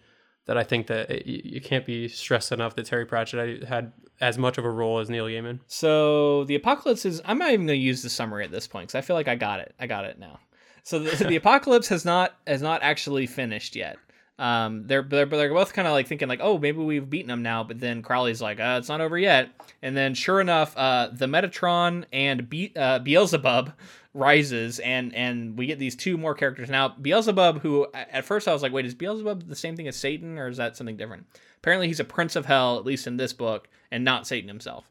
[0.45, 4.38] that I think that it, you can't be stressed enough that Terry Pratchett had as
[4.38, 5.59] much of a role as Neil Gaiman.
[5.67, 7.21] So the apocalypse is.
[7.26, 9.28] I'm not even going to use the summary at this point because I feel like
[9.28, 9.74] I got it.
[9.80, 10.39] I got it now.
[10.84, 13.97] So the, the apocalypse has not has not actually finished yet.
[14.39, 17.43] Um, they're they're, they're both kind of like thinking like, oh, maybe we've beaten them
[17.43, 17.63] now.
[17.63, 19.49] But then Crowley's like, uh, it's not over yet.
[19.81, 23.73] And then sure enough, uh, the Metatron and Be- uh, Beelzebub
[24.15, 26.89] rises, and and we get these two more characters now.
[26.89, 30.38] Beelzebub, who at first I was like, wait, is Beelzebub the same thing as Satan,
[30.38, 31.25] or is that something different?
[31.57, 34.89] Apparently, he's a prince of hell, at least in this book, and not Satan himself.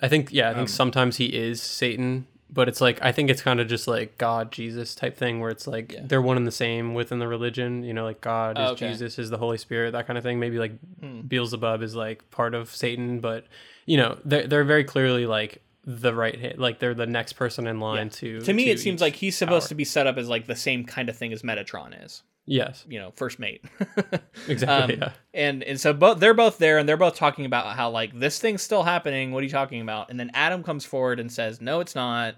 [0.00, 3.30] I think yeah, I think Um, sometimes he is Satan, but it's like I think
[3.30, 6.00] it's kind of just like God Jesus type thing where it's like Yeah.
[6.04, 7.82] they're one and the same within the religion.
[7.84, 8.88] You know, like God is Oh, okay.
[8.88, 10.38] Jesus is the Holy Spirit, that kind of thing.
[10.40, 11.20] Maybe like Hmm.
[11.22, 13.46] Beelzebub is like part of Satan, but
[13.86, 17.66] you know they're they're very clearly like the right hit, like they're the next person
[17.66, 18.40] in line to.
[18.42, 19.68] to me it seems like he's supposed power.
[19.70, 22.84] to be set up as like the same kind of thing as metatron is yes,
[22.88, 23.64] you know first mate.
[24.48, 24.94] Exactly.
[24.96, 25.12] Um, yeah.
[25.34, 28.38] and and so both they're both there and they're both talking about how like this
[28.38, 29.32] thing's still happening.
[29.32, 30.10] What are you talking about?
[30.10, 32.36] And then adam comes forward and says no it's not.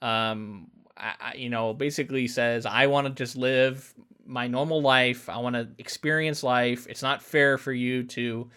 [0.00, 3.94] Um I, I, you know basically says i want to just live
[4.26, 5.28] my normal life.
[5.28, 6.86] I want to experience life.
[6.88, 8.48] It's not fair for you to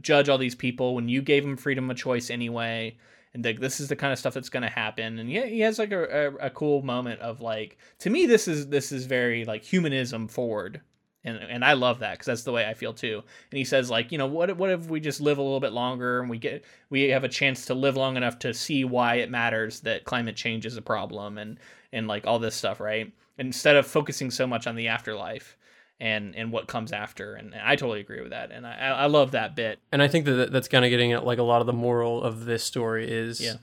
[0.00, 2.96] judge all these people when you gave them freedom of choice anyway
[3.34, 5.60] and like this is the kind of stuff that's going to happen and yeah he
[5.60, 9.06] has like a, a, a cool moment of like to me this is this is
[9.06, 10.80] very like humanism forward
[11.24, 13.22] and and I love that because that's the way I feel too.
[13.50, 15.72] And he says like, you know, what what if we just live a little bit
[15.72, 19.16] longer and we get we have a chance to live long enough to see why
[19.16, 21.58] it matters that climate change is a problem and
[21.92, 23.12] and like all this stuff, right?
[23.38, 25.56] Instead of focusing so much on the afterlife
[26.00, 27.34] and and what comes after.
[27.34, 28.50] And, and I totally agree with that.
[28.52, 29.78] And I I love that bit.
[29.92, 32.22] and I think that that's kind of getting at like a lot of the moral
[32.22, 33.54] of this story is Yeah.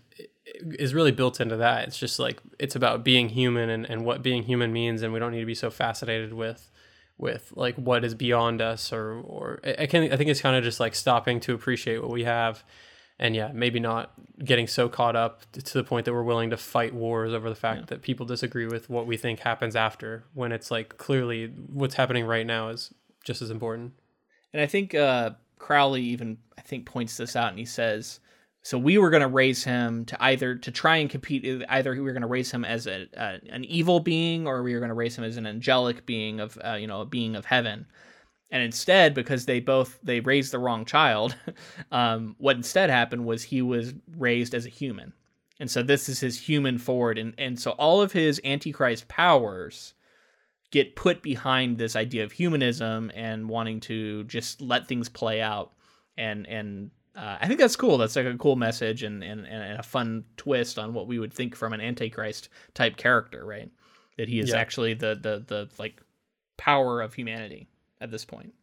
[0.79, 1.87] is really built into that.
[1.87, 5.19] It's just like it's about being human and, and what being human means, and we
[5.19, 6.69] don't need to be so fascinated with
[7.17, 10.55] with like what is beyond us or or I I can I think it's kind
[10.57, 12.63] of just like stopping to appreciate what we have.
[13.17, 14.11] And yeah, maybe not
[14.43, 17.55] getting so caught up to the point that we're willing to fight wars over the
[17.55, 21.95] fact that people disagree with what we think happens after when it's like clearly what's
[21.95, 22.93] happening right now is
[23.23, 23.93] just as important.
[24.51, 28.19] And I think uh, Crowley even I think points this out, and he says,
[28.63, 31.63] "So we were going to raise him to either to try and compete.
[31.69, 34.73] Either we were going to raise him as a, a an evil being, or we
[34.73, 37.35] were going to raise him as an angelic being of uh, you know a being
[37.35, 37.85] of heaven."
[38.51, 41.35] And instead, because they both they raised the wrong child,
[41.91, 45.13] um, what instead happened was he was raised as a human,
[45.59, 49.93] and so this is his human forward, and and so all of his antichrist powers
[50.71, 55.71] get put behind this idea of humanism and wanting to just let things play out
[56.17, 57.97] and and uh, I think that's cool.
[57.97, 61.33] That's like a cool message and, and, and a fun twist on what we would
[61.33, 63.71] think from an antichrist type character, right?
[64.17, 64.57] That he is Yeah.
[64.57, 66.01] actually the the the like
[66.57, 67.69] power of humanity
[68.01, 68.53] at this point.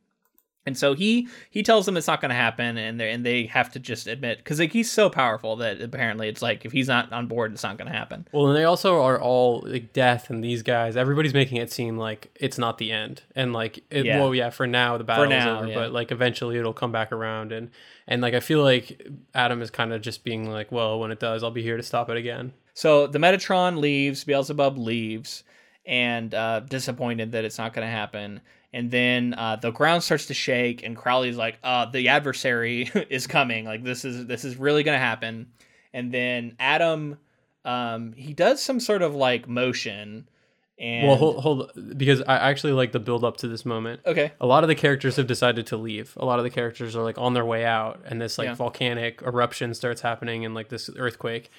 [0.64, 3.46] And so he he tells them it's not going to happen, and they and they
[3.46, 6.86] have to just admit because like he's so powerful that apparently it's like if he's
[6.86, 8.28] not on board, it's not going to happen.
[8.30, 10.96] Well, and they also are all like death, and these guys.
[10.96, 14.20] Everybody's making it seem like it's not the end, and like, it, Yeah.
[14.20, 15.74] well, yeah, for now the battle now, is over, yeah.
[15.74, 17.70] but like eventually it'll come back around, and
[18.06, 19.04] and like I feel like
[19.34, 21.82] Adam is kind of just being like, well, when it does, I'll be here to
[21.82, 22.52] stop it again.
[22.74, 25.42] So the Metatron leaves, Beelzebub leaves,
[25.84, 28.40] and uh, disappointed that it's not going to happen.
[28.74, 33.26] And then uh, the ground starts to shake, and Crowley's like, uh, "The adversary is
[33.26, 33.64] coming.
[33.66, 35.48] Like this is this is really going to happen."
[35.92, 37.18] And then Adam,
[37.66, 40.26] um, he does some sort of like motion,
[40.78, 44.00] and well, hold, hold because I actually like the build up to this moment.
[44.06, 46.14] okay, A lot of the characters have decided to leave.
[46.16, 48.54] A lot of the characters are like on their way out, and this like Yeah.
[48.54, 51.50] volcanic eruption starts happening, and like this earthquake,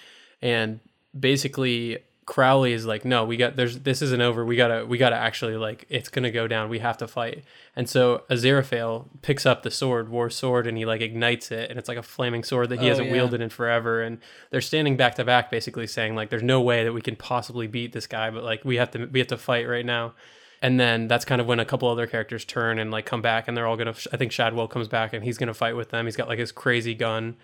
[0.41, 0.79] and
[1.17, 4.45] basically Crowley is like, no, we got there's this isn't over.
[4.45, 6.69] We gotta we gotta actually like it's gonna go down.
[6.69, 7.43] We have to fight.
[7.75, 11.77] And so Aziraphale picks up the sword, war sword, and he like ignites it, and
[11.77, 13.13] it's like a flaming sword that he Oh, hasn't yeah.
[13.13, 14.01] wielded in forever.
[14.01, 14.19] And
[14.51, 17.67] they're standing back to back, basically saying like, there's no way that we can possibly
[17.67, 20.13] beat this guy, but like we have to we have to fight right now.
[20.61, 23.49] And then that's kind of when a couple other characters turn and like come back,
[23.49, 23.95] and they're all gonna.
[24.13, 26.05] I think Shadwell comes back, and he's gonna fight with them.
[26.05, 27.35] He's got like his crazy gun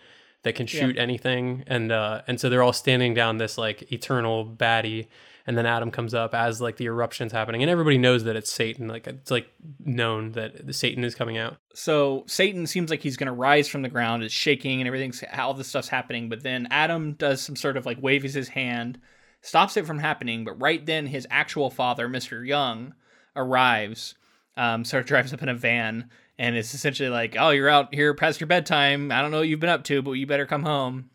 [0.44, 4.46] that can shoot anything, and uh, and so they're all standing down this like eternal
[4.46, 5.08] baddie.
[5.48, 8.52] And then Adam comes up as like the eruption's happening, and everybody knows that it's
[8.52, 8.88] Satan.
[8.88, 9.48] Like it's like
[9.84, 11.58] known that the Satan is coming out.
[11.74, 14.22] So Satan seems like he's going to rise from the ground.
[14.22, 16.30] It's shaking and everything's all this stuff's happening.
[16.30, 19.00] But then Adam does some sort of like waves his hand,
[19.42, 20.46] stops it from happening.
[20.46, 22.94] But right then, his actual father, Mister Young,
[23.36, 24.16] arrives.
[24.58, 26.10] Um, sort of drives up in a van
[26.40, 29.12] and it's essentially like, "Oh, you're out here past your bedtime.
[29.12, 31.12] I don't know what you've been up to, but you better come home."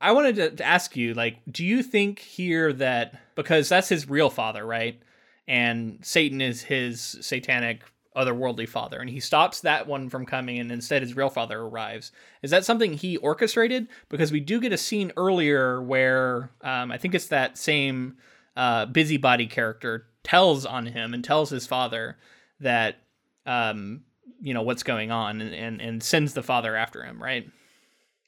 [0.00, 4.08] I wanted to, to ask you, like, do you think here that because that's his
[4.08, 5.00] real father, right?
[5.48, 7.82] And Satan is his satanic
[8.14, 12.12] otherworldly father, and he stops that one from coming, and instead his real father arrives.
[12.42, 13.88] Is that something he orchestrated?
[14.10, 18.18] Because we do get a scene earlier where um, I think it's that same
[18.56, 22.18] uh, busybody character tells on him and tells his father
[22.60, 22.96] that
[23.46, 24.02] um,
[24.40, 27.48] you know what's going on, and, and and sends the father after him, right?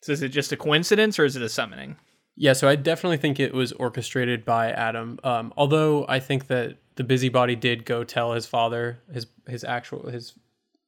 [0.00, 1.96] So is it just a coincidence or is it a summoning?
[2.36, 5.18] Yeah, so I definitely think it was orchestrated by Adam.
[5.24, 10.08] Um, although I think that the busybody did go tell his father, his his actual
[10.08, 10.34] his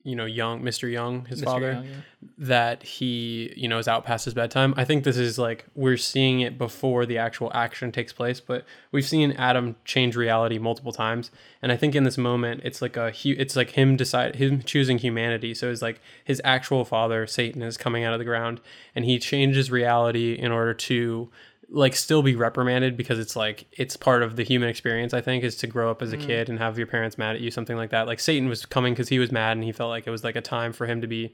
[0.02, 0.90] you know young Mr.
[0.90, 1.44] Young, his Mr.
[1.44, 1.90] father, Young, yeah.
[2.38, 4.72] that he you know is out past his bedtime.
[4.76, 8.64] I think this is like we're seeing it before the actual action takes place, but
[8.92, 11.30] we've seen Adam change reality multiple times,
[11.60, 14.62] and I think in this moment it's like a hu- it's like him decide him
[14.62, 15.54] choosing humanity.
[15.54, 18.60] So it's like his actual father Satan is coming out of the ground,
[18.94, 21.30] and he changes reality in order to
[21.72, 25.44] like still be reprimanded because it's like it's part of the human experience i think
[25.44, 26.26] is to grow up as a mm.
[26.26, 28.06] kid and have your parents mad at you something like that.
[28.06, 30.36] Like satan was coming because he was mad and he felt like it was like
[30.36, 31.32] a time for him to be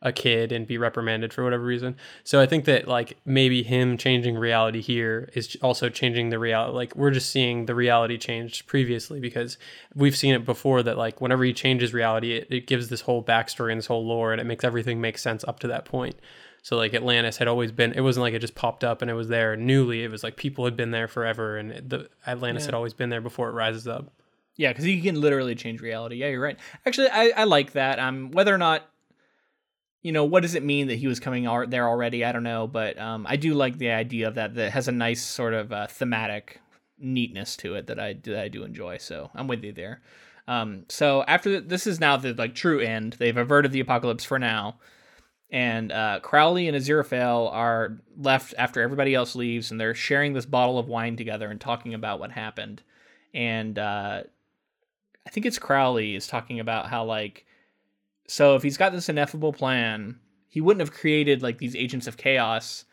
[0.00, 1.96] a kid and be reprimanded for whatever reason.
[2.22, 6.74] So i think that like maybe him changing reality here is also changing the reality
[6.74, 9.58] like we're just seeing the reality changed previously because
[9.94, 13.22] we've seen it before that like whenever he changes reality it, it gives this whole
[13.22, 16.16] backstory and this whole lore and it makes everything make sense up to that point
[16.62, 17.92] so like Atlantis had always been.
[17.92, 20.04] It wasn't like it just popped up and it was there newly.
[20.04, 23.20] It was like people had been there forever, and the Atlantis had always been there
[23.20, 24.12] before it rises up.
[24.56, 26.16] Yeah, because he can literally change reality.
[26.16, 26.58] Yeah, you're right.
[26.84, 28.00] Actually, I, I like that.
[28.00, 28.82] Um, whether or not,
[30.02, 32.24] you know, what does it mean that he was coming ar- there already?
[32.24, 34.56] I don't know, but um, I do like the idea of that.
[34.56, 36.60] That has a nice sort of uh, thematic
[36.98, 38.98] neatness to it that I that I do enjoy.
[38.98, 40.02] So I'm with you there.
[40.48, 43.14] Um, so after th- this is now the like true end.
[43.18, 44.78] They've averted the apocalypse for now,
[45.50, 50.46] and uh, Crowley and Aziraphale are left after everybody else leaves, and they're sharing this
[50.46, 52.82] bottle of wine together and talking about what happened.
[53.32, 54.22] And uh,
[55.26, 57.44] I think it's Crowley is talking about how like
[58.26, 60.18] so if he's got this ineffable plan,
[60.48, 62.84] he wouldn't have created like these agents of chaos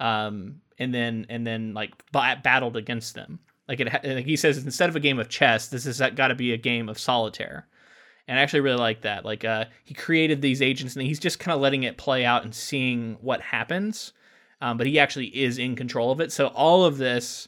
[0.00, 3.38] um and then and then like ba- battled against them.
[3.68, 6.34] Like it like he says instead of a game of chess, this has got to
[6.34, 7.66] be a game of solitaire.
[8.32, 9.26] And I actually really like that.
[9.26, 12.44] Like uh he created these agents and he's just kind of letting it play out
[12.44, 14.14] and seeing what happens.
[14.62, 16.32] Um, but he actually is in control of it.
[16.32, 17.46] So all of this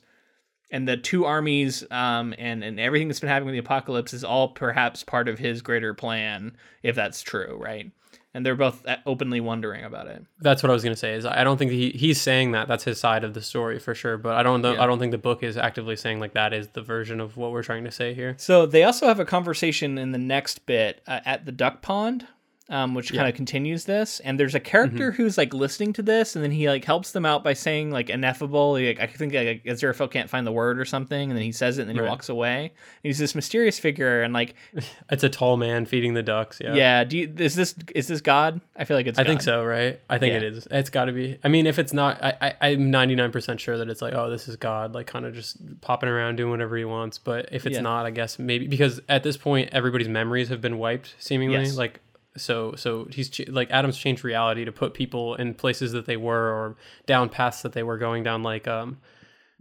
[0.70, 4.24] and the two armies um, and and everything that's been happening with the apocalypse is
[4.24, 7.90] all perhaps part of his greater plan, if that's true, right?
[8.34, 10.24] And they're both openly wondering about it.
[10.40, 11.14] That's what I was gonna say.
[11.14, 13.94] Is I don't think he he's saying that that's his side of the story for
[13.94, 14.18] sure.
[14.18, 14.74] But I don't know.
[14.74, 14.82] Yeah.
[14.82, 17.52] I don't think the book is actively saying like that is the version of what
[17.52, 18.34] we're trying to say here.
[18.36, 22.26] So they also have a conversation in the next bit uh, at the duck pond,
[22.70, 24.20] um, which kind of continues this.
[24.20, 27.26] And there's a character who's like listening to this, and then he like helps them
[27.26, 28.72] out by saying like ineffable.
[28.72, 31.78] Like, I think like Aziraphale can't find the word or something, and then he says
[31.78, 32.64] it, and then he walks away.
[32.64, 34.54] And he's this mysterious figure, and like,
[35.10, 36.58] It's a tall man feeding the ducks.
[36.62, 36.74] Yeah.
[36.74, 38.60] yeah, do you, is this is this God?
[38.76, 39.18] I feel like it's.
[39.18, 40.00] I think so, right?
[40.08, 40.38] I think Yeah.
[40.38, 40.66] it is.
[40.70, 41.38] It's got to be.
[41.44, 44.48] I mean, if it's not, I, I I'm 99% sure that it's like, oh, this
[44.48, 47.18] is God, like kind of just popping around doing whatever he wants.
[47.18, 47.82] But if it's Yeah.
[47.82, 51.58] not, I guess maybe because at this point everybody's memories have been wiped, seemingly.
[51.58, 51.76] Yes.
[51.76, 52.00] Like
[52.36, 56.16] so, so he's ch- like Adam's changed reality to put people in places that they
[56.16, 56.76] were or
[57.06, 58.42] down paths that they were going down.
[58.42, 58.98] Like um,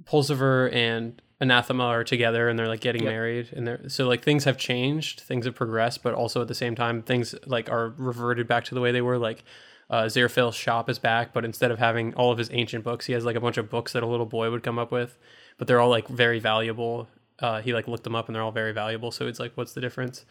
[0.05, 3.11] Pulsifer and Anathema are together and they're like getting Yep.
[3.11, 6.55] married and they're so like things have changed, things have progressed, but also at the
[6.55, 9.17] same time things like are reverted back to the way they were.
[9.17, 9.43] Like
[9.89, 13.13] uh, Zerafil's shop is back, but instead of having all of his ancient books, he
[13.13, 15.17] has like a bunch of books that a little boy would come up with,
[15.57, 17.07] but they're all like very valuable.
[17.39, 19.11] Uh, he like looked them up and they're all very valuable.
[19.11, 20.25] So it's like, what's the difference?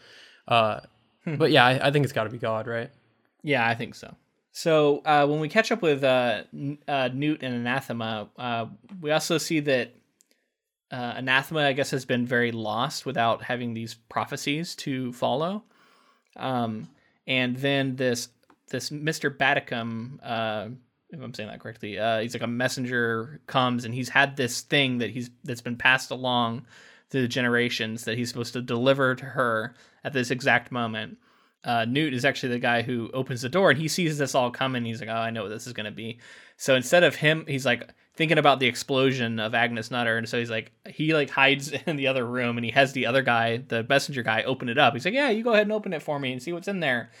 [0.47, 0.79] Uh,
[1.25, 2.89] But yeah, I, I think it's got to be God, right?
[3.43, 4.15] Yeah, I think so.
[4.51, 8.67] So uh, when we catch up with uh, N- uh, Newt and Anathema, uh,
[9.01, 9.93] we also see that
[10.91, 15.63] uh, anathema, I guess, has been very lost without having these prophecies to follow.
[16.35, 16.87] Um,
[17.25, 18.29] and then this
[18.69, 20.67] this Mister Baddicombe, uh,
[21.09, 24.61] if I'm saying that correctly, uh, he's like a messenger comes and he's had this
[24.61, 26.65] thing that he's that's been passed along
[27.09, 31.17] through the generations that he's supposed to deliver to her at this exact moment.
[31.63, 34.51] Uh, Newt is actually the guy who opens the door and he sees this all
[34.51, 34.83] coming.
[34.83, 36.19] He's like, "Oh, I know what this is going to be."
[36.57, 40.37] So instead of him, he's like thinking about the explosion of Agnes Nutter, and so
[40.37, 43.57] he's like, he like hides in the other room and he has the other guy,
[43.57, 44.93] the messenger guy, open it up.
[44.93, 46.81] He's like, "Yeah, you go ahead and open it for me and see what's in
[46.81, 47.11] there."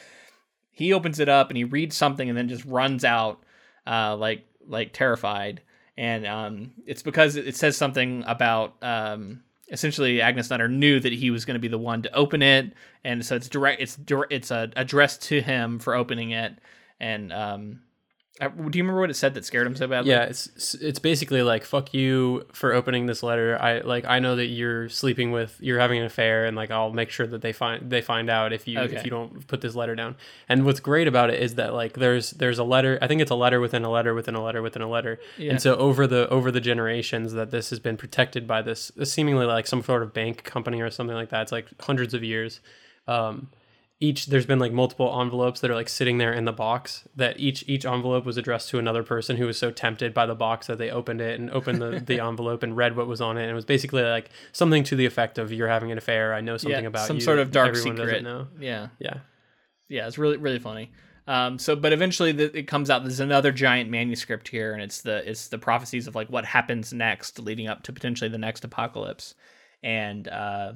[0.71, 3.43] He opens it up and he reads something and then just runs out,
[3.87, 5.61] uh, like like terrified.
[5.95, 11.31] And um, it's because it says something about um, essentially Agnes Nutter knew that he
[11.31, 13.81] was going to be the one to open it, and so it's direct.
[13.81, 13.97] It's
[14.29, 16.59] it's uh, addressed to him for opening it,
[16.99, 17.81] and um,
[18.41, 20.09] uh, do you remember what it said that scared him so badly?
[20.09, 23.57] Yeah, it's it's basically like fuck you for opening this letter.
[23.61, 26.91] I like I know that you're sleeping with you're having an affair and like I'll
[26.91, 28.95] make sure that they find they find out if you Okay.
[28.95, 30.15] if you don't put this letter down.
[30.49, 33.29] And what's great about it is that like there's there's a letter, I think it's
[33.31, 35.19] a letter within a letter within a letter within a letter.
[35.37, 35.51] Yeah.
[35.51, 39.45] And so over the over the generations that this has been protected by this seemingly
[39.45, 41.43] like some sort of bank company or something like that.
[41.43, 42.61] It's like hundreds of years.
[43.07, 43.49] Um
[44.03, 47.39] each there's been like multiple envelopes that are like sitting there in the box that
[47.39, 50.67] each each envelope was addressed to another person who was so tempted by the box
[50.67, 53.41] that they opened it and opened the, the envelope and read what was on it
[53.43, 56.41] and it was basically like something to the effect of you're having an affair i
[56.41, 58.25] know something yeah, about some you sort of dark secret.
[58.59, 59.19] Yeah, yeah
[59.93, 60.91] yeah, it's really really funny.
[61.25, 63.03] Um, so, but eventually the, it comes out.
[63.03, 66.91] There's another giant manuscript here, and it's the it's the prophecies of like what happens
[66.91, 69.35] next, leading up to potentially the next apocalypse.
[69.83, 70.73] And uh,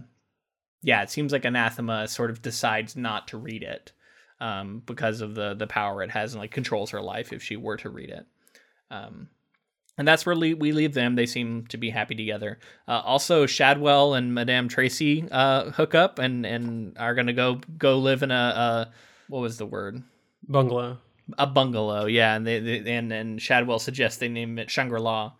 [0.87, 3.91] yeah, it seems like Anathema sort of decides not to read it
[4.39, 7.57] um, because of the the power it has and like controls her life if she
[7.57, 8.25] were to read it.
[8.89, 9.27] Um,
[9.97, 11.15] and that's where le- we leave them.
[11.15, 12.59] They seem to be happy together.
[12.87, 17.97] Uh, also, Shadwell and Madame Tracy uh, hook up and, and are gonna go go
[17.97, 18.91] live in a, a
[19.27, 20.01] what was the word
[20.47, 20.99] bungalow
[21.37, 22.05] a bungalow.
[22.05, 25.33] Yeah, and they, they and and Shadwell suggests they name it Shangri La.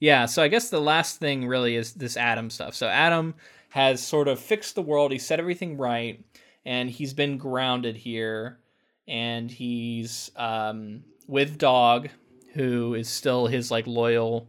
[0.00, 2.74] Yeah, so I guess the last thing really is this Adam stuff.
[2.74, 3.34] So Adam
[3.70, 5.12] has sort of fixed the world.
[5.12, 6.24] He set everything right,
[6.64, 8.58] and he's been grounded here,
[9.06, 12.08] and he's um, with Dog,
[12.54, 14.48] who is still his like loyal,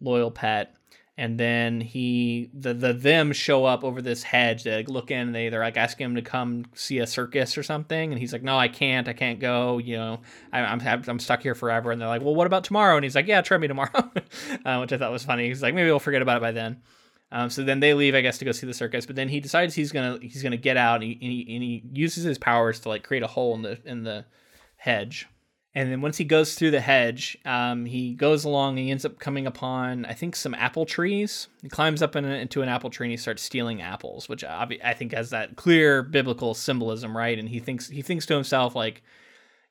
[0.00, 0.74] loyal pet.
[1.16, 4.64] And then he the the them show up over this hedge.
[4.64, 5.28] They like, look in.
[5.28, 8.10] And they they're like asking him to come see a circus or something.
[8.10, 9.06] And he's like, no, I can't.
[9.06, 9.78] I can't go.
[9.78, 10.20] You know,
[10.52, 11.92] I, I'm I'm stuck here forever.
[11.92, 12.96] And they're like, well, what about tomorrow?
[12.96, 13.90] And he's like, yeah, try me tomorrow,
[14.64, 15.46] uh, which I thought was funny.
[15.46, 16.82] He's like, maybe we'll forget about it by then.
[17.34, 19.06] Um, so then they leave, I guess, to go see the circus.
[19.06, 21.62] But then he decides he's gonna he's gonna get out, and he, and he, and
[21.62, 24.24] he uses his powers to like create a hole in the in the
[24.76, 25.26] hedge.
[25.74, 28.78] And then once he goes through the hedge, um, he goes along.
[28.78, 31.48] And he ends up coming upon, I think, some apple trees.
[31.62, 34.44] He climbs up in a, into an apple tree and he starts stealing apples, which
[34.44, 37.36] obvi- I think has that clear biblical symbolism, right?
[37.36, 39.02] And he thinks he thinks to himself like,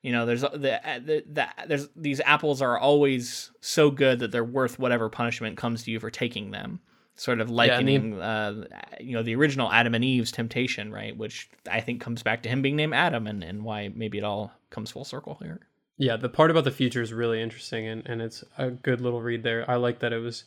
[0.02, 4.44] you know, there's the, the, the there's these apples are always so good that they're
[4.44, 6.80] worth whatever punishment comes to you for taking them.
[7.16, 8.64] Sort of Yeah, he- likening, uh,
[9.00, 11.16] you know, the original Adam and Eve's temptation, right?
[11.16, 14.24] Which I think comes back to him being named Adam, and, and why maybe it
[14.24, 15.60] all comes full circle here.
[15.96, 19.22] yeah the part about the future is really interesting and, and it's a good little
[19.22, 20.42] read there i like that it was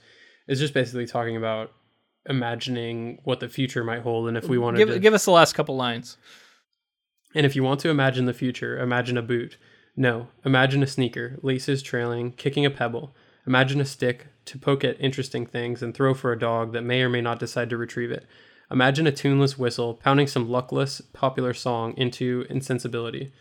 [0.45, 1.71] it's just basically talking about
[2.29, 5.31] imagining what the future might hold and if we wanted give, to give us the
[5.31, 6.17] last couple lines.
[7.33, 9.57] And if you want to imagine the future, imagine a boot.
[9.95, 13.15] No, imagine a sneaker, laces trailing, kicking a pebble.
[13.47, 17.01] Imagine a stick to poke at interesting things and throw for a dog that may
[17.01, 18.25] or may not decide to retrieve it.
[18.69, 23.31] Imagine a tuneless whistle pounding some luckless popular song into insensibility.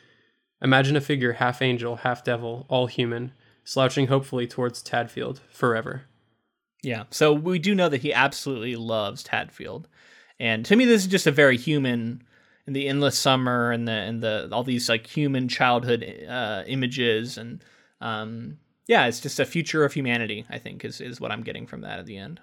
[0.62, 3.32] Imagine a figure half angel, half devil, all human,
[3.64, 6.02] slouching hopefully towards Tadfield forever.
[6.82, 7.04] Yeah.
[7.10, 9.86] So we do know that he absolutely loves Tadfield.
[10.38, 12.22] And to me this is just a very human
[12.66, 17.38] in the endless summer and the and the all these like human childhood uh, images
[17.38, 17.62] and
[18.00, 21.66] um yeah, it's just a future of humanity, I think is is what I'm getting
[21.66, 22.40] from that at the end.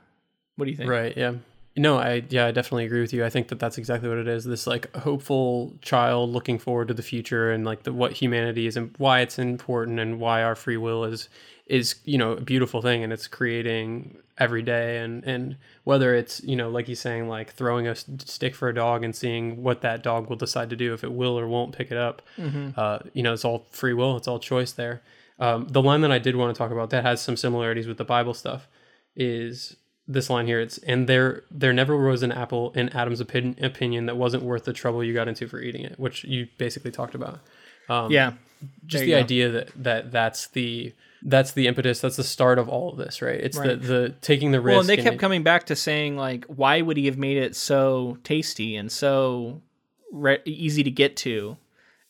[0.55, 0.89] What do you think?
[0.89, 1.15] Right.
[1.15, 1.35] Yeah.
[1.75, 3.25] No, I yeah, I definitely agree with you.
[3.25, 4.43] I think that that's exactly what it is.
[4.43, 8.77] This like hopeful child looking forward to the future and like the what humanity is
[8.77, 11.29] and why it's important and why our free will is
[11.65, 16.43] is you know a beautiful thing and it's creating every day and and whether it's
[16.43, 19.81] you know like he's saying like throwing a stick for a dog and seeing what
[19.81, 22.21] that dog will decide to do if it will or won't pick it up
[22.77, 25.01] uh, you know it's all free will it's all choice there
[25.39, 27.97] um, the line that i did want to talk about that has some similarities with
[27.97, 28.67] the bible stuff
[29.15, 29.75] is
[30.07, 34.05] this line here it's and there there never was an apple in adam's opin- opinion
[34.05, 37.15] that wasn't worth the trouble you got into for eating it which you basically talked
[37.15, 37.39] about
[37.89, 38.33] Um, yeah,
[38.85, 39.17] just the go.
[39.19, 40.93] idea that that that's the
[41.25, 42.01] that's the impetus.
[42.01, 43.39] That's the start of all of this, right?
[43.39, 43.69] It's Right.
[43.69, 44.71] the the taking the risk.
[44.73, 47.17] Well, and they and kept it- coming back to saying like, why would he have
[47.17, 49.61] made it so tasty and so
[50.13, 51.57] re- easy to get to?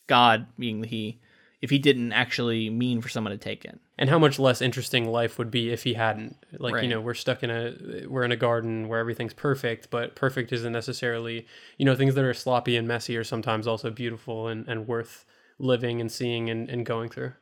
[0.08, 1.18] God being the he,
[1.64, 3.78] if he didn't actually mean for someone to take it.
[3.96, 6.84] and how much less interesting life would be if he hadn't like Right.
[6.84, 10.52] you know we're stuck in a we're in a garden where everything's perfect but perfect
[10.52, 11.46] isn't necessarily
[11.78, 15.24] you know things that are sloppy and messy are sometimes also beautiful and, and worth
[15.58, 17.32] living and seeing and, and going through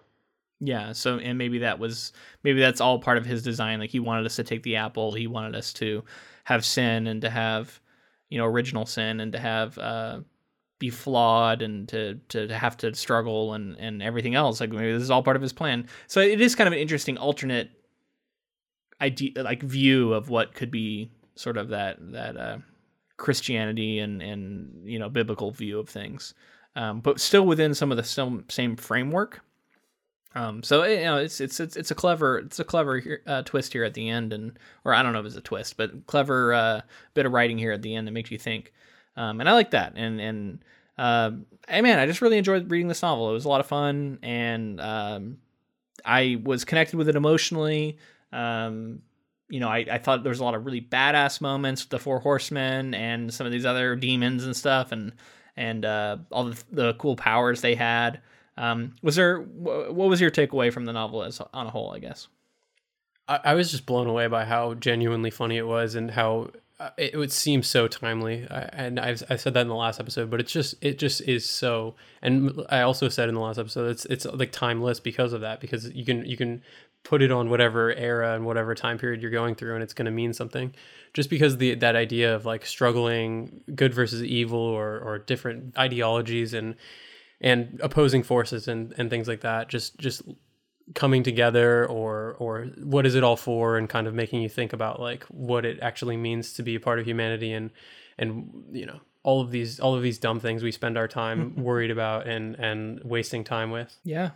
[0.60, 0.92] Yeah.
[0.92, 2.12] So, and maybe that was
[2.44, 3.80] maybe that's all part of his design.
[3.80, 5.12] Like he wanted us to take the apple.
[5.12, 6.04] He wanted us to
[6.44, 7.80] have sin and to have,
[8.30, 10.20] you know, original sin and to have uh,
[10.82, 14.60] be flawed and to to have to struggle and and everything else.
[14.60, 15.86] Like maybe this is all part of his plan.
[16.08, 17.70] So it is kind of an interesting alternate
[19.00, 22.58] idea, like view of what could be sort of that that uh,
[23.16, 26.34] Christianity and and you know biblical view of things,
[26.74, 29.40] um, but still within some of the same same framework.
[30.34, 33.72] Um, so you know, it's it's it's it's a clever it's a clever uh, twist
[33.72, 36.52] here at the end, and or I don't know if it's a twist, but clever
[36.52, 36.80] uh,
[37.14, 38.72] bit of writing here at the end that makes you think,
[39.16, 39.94] um, and I like that.
[39.96, 40.64] And and
[40.98, 43.30] um, hey man, I just really enjoyed reading this novel.
[43.30, 45.38] It was a lot of fun, and um,
[46.04, 47.98] I was connected with it emotionally.
[48.32, 49.02] Um,
[49.48, 51.98] you know, I, I thought there was a lot of really badass moments with the
[51.98, 55.12] Four Horsemen and some of these other demons and stuff, and
[55.56, 58.20] and uh, all the, the cool powers they had.
[58.56, 61.92] Um, was there wh- what was your takeaway from the novel as on a whole?
[61.92, 62.28] I guess.
[63.28, 66.58] I, I was just blown away by how genuinely funny it was and how uh,
[66.82, 68.44] Uh, it would seem so timely.
[68.50, 71.20] Uh, and I've, I said that in the last episode, but it's just it just
[71.20, 71.94] is so.
[72.22, 75.60] And I also said in the last episode, it's it's like timeless because of that.
[75.60, 76.60] Because you can you can
[77.04, 80.06] put it on whatever era and whatever time period you're going through, and it's going
[80.06, 80.74] to mean something.
[81.14, 86.52] Just because the that idea of like struggling good versus evil or or different ideologies
[86.52, 86.74] and
[87.40, 89.68] and opposing forces and and things like that.
[89.68, 90.22] Just just
[90.94, 94.72] coming together or or what is it all for and kind of making you think
[94.72, 97.70] about like what it actually means to be a part of humanity and
[98.18, 101.54] and you know all of these all of these dumb things we spend our time
[101.62, 104.30] worried about and and wasting time with Yeah,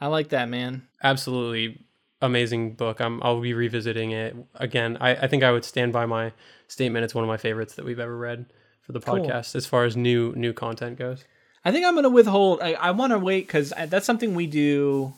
[0.00, 0.88] I like that man.
[1.02, 1.80] absolutely
[2.22, 6.06] amazing book i'm i'll be revisiting it again i i think i would stand by
[6.06, 6.32] my
[6.68, 8.46] statement it's one of my favorites that we've ever read
[8.80, 9.16] for the Cool.
[9.16, 11.24] podcast as far as new new content goes
[11.66, 12.60] I think I'm gonna withhold.
[12.60, 15.14] I, I want to wait because that's something we do.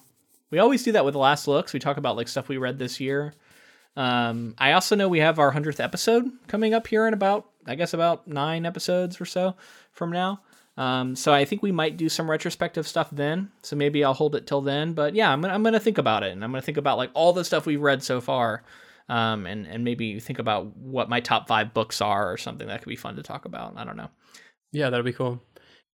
[0.50, 1.72] We always do that with the last looks.
[1.72, 3.34] We talk about like stuff we read this year.
[3.96, 7.74] Um, I also know we have our hundredth episode coming up here in about, I
[7.74, 9.56] guess, about nine episodes or so
[9.92, 10.40] from now.
[10.76, 13.50] Um, so I think we might do some retrospective stuff then.
[13.62, 14.92] So maybe I'll hold it till then.
[14.92, 17.10] But yeah, I'm gonna, I'm gonna think about it, and I'm gonna think about like
[17.14, 18.62] all the stuff we've read so far,
[19.08, 22.82] um, and and maybe think about what my top five books are or something that
[22.82, 23.74] could be fun to talk about.
[23.76, 24.10] I don't know.
[24.72, 25.40] Yeah, that'd be cool.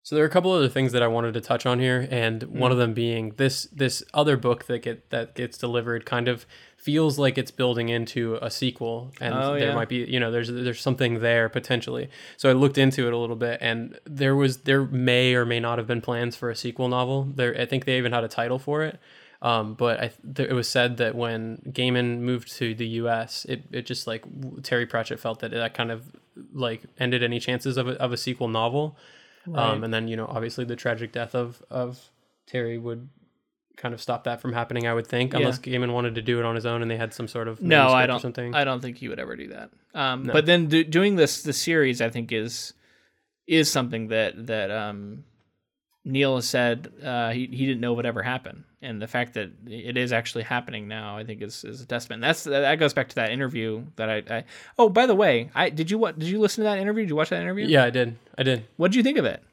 [0.03, 2.41] So there are a couple other things that I wanted to touch on here, and
[2.43, 6.45] one of them being this this other book that get that gets delivered kind of
[6.75, 9.75] feels like it's building into a sequel, and Oh, there yeah.
[9.75, 12.09] might be you know there's there's something there potentially.
[12.37, 15.59] So I looked into it a little bit, and there was there may or may
[15.59, 17.27] not have been plans for a sequel novel.
[17.35, 18.99] There, I think they even had a title for it.
[19.43, 23.63] Um, but I, th- it was said that when Gaiman moved to the U.S., it,
[23.71, 24.23] it just like
[24.61, 26.03] Terry Pratchett felt that that kind of
[26.53, 28.95] like ended any chances of a, of a sequel novel.
[29.53, 32.09] Um, and then you know obviously the tragic death of of
[32.47, 33.09] Terry would
[33.77, 34.85] kind of stop that from happening.
[34.85, 35.39] I would think, Yeah.
[35.39, 37.61] unless Gaiman wanted to do it on his own and they had some sort of
[37.61, 38.19] No, I don't.
[38.19, 38.53] something.
[38.53, 39.71] I don't think he would ever do that.
[39.95, 40.33] Um, No.
[40.33, 42.73] But then do, doing this the series, I think is
[43.47, 45.23] is something that that um,
[46.05, 49.51] Neil has said uh, he he didn't know would ever happen, and the fact that
[49.67, 52.21] it is actually happening now, I think is, is a testament.
[52.21, 54.23] That's that goes back to that interview that I.
[54.37, 54.43] I
[54.79, 57.03] oh, by the way, I did you what did you listen to that interview?
[57.03, 57.67] Did you watch that interview?
[57.67, 58.17] yeah, I did.
[58.37, 58.65] I did.
[58.77, 59.43] What did you think of it?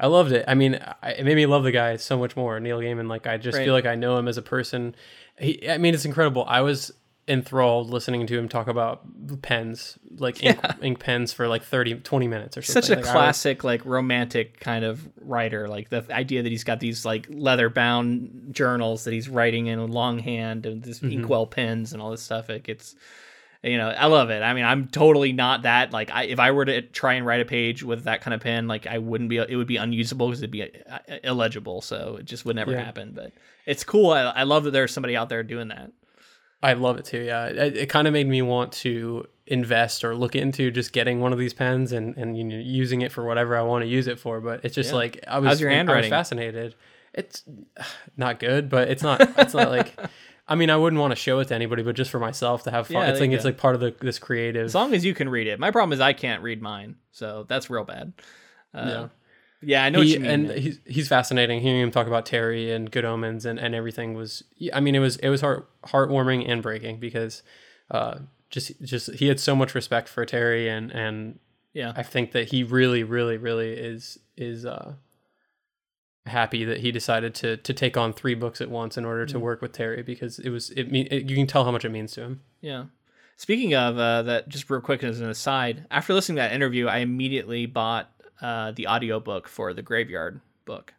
[0.00, 0.44] I loved it.
[0.48, 2.58] I mean, I, it made me love the guy so much more.
[2.58, 3.64] Neil Gaiman, like I just Right.
[3.64, 4.96] feel like I know him as a person.
[5.38, 6.44] He, I mean, it's incredible.
[6.48, 6.90] I was
[7.26, 9.00] enthralled listening to him talk about
[9.42, 12.82] pens, like ink, ink pens for like 30, 20 minutes or something.
[12.82, 15.66] Such a Like, I was- classic, like romantic kind of writer.
[15.68, 19.90] Like the idea that he's got these like leather bound journals that he's writing in
[19.90, 21.12] longhand and this Mm-hmm.
[21.20, 22.48] inkwell pens and all this stuff.
[22.48, 22.94] Like it's,
[23.62, 24.42] you know, I love it.
[24.42, 25.90] I mean, I'm totally not that.
[25.90, 28.42] Like, I, if I were to try and write a page with that kind of
[28.42, 29.38] pen, like I wouldn't be.
[29.38, 31.80] It would be unusable because it'd be uh, illegible.
[31.80, 32.84] So it just would never Yeah.
[32.84, 33.12] happen.
[33.14, 33.32] But
[33.64, 34.10] it's cool.
[34.10, 35.92] I, I love that there's somebody out there doing that.
[36.64, 37.20] I love it too.
[37.20, 41.20] Yeah, it, it kind of made me want to invest or look into just getting
[41.20, 43.88] one of these pens and and you know, using it for whatever I want to
[43.88, 44.40] use it for.
[44.40, 44.96] But it's just Yeah.
[44.96, 46.10] like I was How's your I was handwriting?
[46.10, 46.74] fascinated.
[47.12, 47.44] It's
[48.16, 49.20] not good, but it's not.
[49.38, 49.94] It's not like.
[50.46, 52.70] I mean, I wouldn't want to show it to anybody, but just for myself to
[52.70, 52.96] have fun.
[53.06, 54.64] Yeah, it's like it's like part of the this creative.
[54.66, 55.58] As long as you can read it.
[55.58, 58.12] My problem is I can't read mine, so that's real bad.
[58.74, 59.08] Uh, Yeah.
[59.64, 61.60] Yeah, I know he, and he's he's fascinating.
[61.60, 65.00] Hearing him talk about Terry and Good Omens and, and everything was, I mean, it
[65.00, 67.42] was it was heart heartwarming and breaking because,
[67.90, 68.18] uh,
[68.50, 71.38] just just he had so much respect for Terry and and
[71.72, 74.94] yeah, I think that he really really really is is uh
[76.26, 79.34] happy that he decided to to take on three books at once in order to
[79.34, 79.42] Mm-hmm.
[79.44, 81.90] work with Terry because it was it, mean it you can tell how much it
[81.90, 82.40] means to him.
[82.60, 82.84] yeah.
[83.36, 86.86] Speaking of uh, that, just real quick as an aside, after listening to that interview,
[86.86, 88.08] I immediately bought
[88.40, 90.94] uh, the audiobook for the Graveyard book.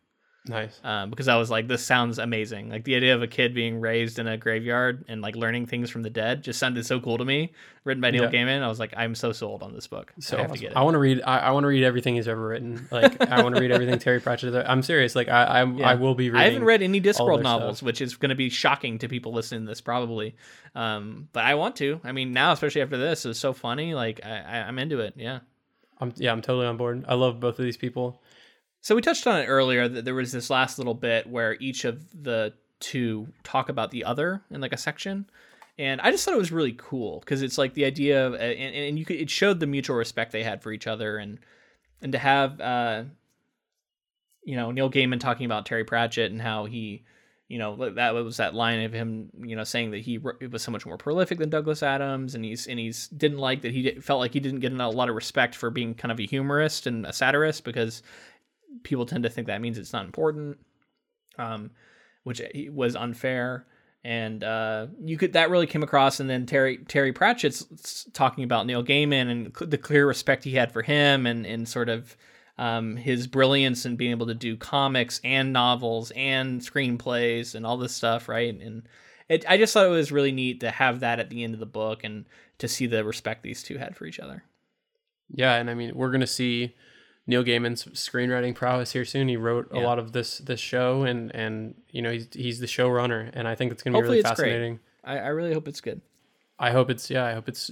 [0.48, 0.80] Nice.
[0.84, 2.70] um, because I was like, this sounds amazing.
[2.70, 5.90] Like the idea of a kid being raised in a graveyard and like learning things
[5.90, 7.52] from the dead just sounded so cool to me.
[7.84, 8.30] Written by Neil Yeah.
[8.30, 10.14] Gaiman, I was like, I'm so sold on this book.
[10.20, 10.58] So I have awesome.
[10.58, 10.78] to get it.
[10.78, 11.24] I want to read.
[11.26, 12.88] I, I want to read everything he's ever written.
[12.92, 14.54] Like I want to read everything Terry Pratchett.
[14.70, 15.16] I'm serious.
[15.16, 15.90] Like I, I, Yeah.
[15.90, 16.42] I will be reading.
[16.42, 17.88] I haven't read any Discworld novels, stuff.
[17.88, 20.36] which is going to be shocking to people listening to this probably.
[20.76, 22.00] Um, but I want to.
[22.04, 23.96] I mean, now especially after this, it's so funny.
[23.96, 25.16] Like I, I'm into it.
[25.18, 25.40] Yeah.
[26.06, 27.06] I'm, yeah, I'm totally on board.
[27.08, 28.22] I love both of these people.
[28.82, 31.86] So we touched on it earlier that there was this last little bit where each
[31.86, 35.26] of the two talk about the other in like a section,
[35.78, 38.76] and I just thought it was really cool because it's like the idea of and,
[38.76, 41.40] and you could it showed the mutual respect they had for each other and
[42.02, 43.04] and to have uh
[44.44, 47.04] you know Neil Gaiman talking about Terry Pratchett and how he
[47.48, 50.72] you know that was that line of him you know saying that he was so
[50.72, 54.20] much more prolific than Douglas Adams and he's and he's didn't like that he felt
[54.20, 57.06] like he didn't get a lot of respect for being kind of a humorist and
[57.06, 58.02] a satirist because
[58.84, 60.58] people tend to think that means it's not important,
[61.38, 61.72] um,
[62.24, 62.42] which
[62.72, 63.66] was unfair.
[64.04, 66.20] And uh, you could that really came across.
[66.20, 70.72] And then Terry Terry Pratchett's talking about Neil Gaiman and the clear respect he had
[70.72, 72.16] for him, and and sort of
[72.58, 77.78] um, his brilliance in being able to do comics and novels and screenplays and all
[77.78, 78.54] this stuff, right?
[78.60, 78.88] And
[79.28, 81.60] it, I just thought it was really neat to have that at the end of
[81.60, 82.26] the book and
[82.60, 84.44] to see the respect these two had for each other.
[85.30, 86.76] Yeah, and I mean, we're gonna see
[87.28, 89.28] Neil Gaiman's screenwriting prowess here soon.
[89.28, 89.86] He wrote a Yeah.
[89.86, 93.56] lot of this this show, and and you know he's he's the showrunner, and I
[93.56, 94.50] think it's gonna Hopefully be really it's great.
[94.52, 94.80] fascinating.
[95.04, 96.02] I, I really hope it's good.
[96.60, 97.72] I hope it's yeah, I hope it's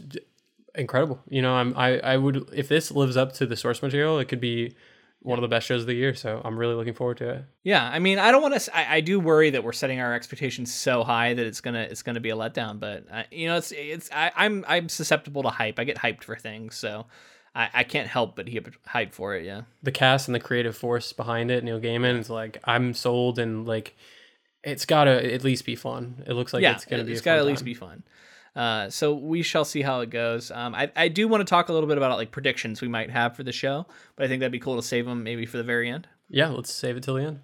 [0.75, 1.19] incredible.
[1.29, 4.25] You know, I'm I I would if this lives up to the source material, it
[4.25, 4.75] could be
[5.19, 6.13] one of the best shows of the year.
[6.13, 7.45] So I'm really looking forward to it.
[7.63, 8.77] Yeah, I mean, I don't want to.
[8.77, 12.03] I, I do worry that we're setting our expectations so high that it's gonna it's
[12.03, 12.79] gonna be a letdown.
[12.79, 15.79] But uh, you know, it's it's I, I'm I'm susceptible to hype.
[15.79, 17.05] I get hyped for things, so
[17.55, 19.45] I, I can't help but get hyped for it.
[19.45, 23.39] Yeah, The cast and the creative force behind it, Neil Gaiman, is like I'm sold,
[23.39, 23.95] and like
[24.63, 26.23] it's gotta at least be fun.
[26.27, 27.11] It looks like yeah, it's gonna be.
[27.13, 27.65] It's a got to fun at least time.
[27.65, 28.03] be fun.
[28.55, 30.51] Uh, so we shall see how it goes.
[30.51, 33.09] Um, I, I do want to talk a little bit about like predictions we might
[33.09, 33.85] have for the show,
[34.15, 36.07] but I think that'd be cool to save them maybe for the very end.
[36.29, 37.39] Yeah, let's save it till the end.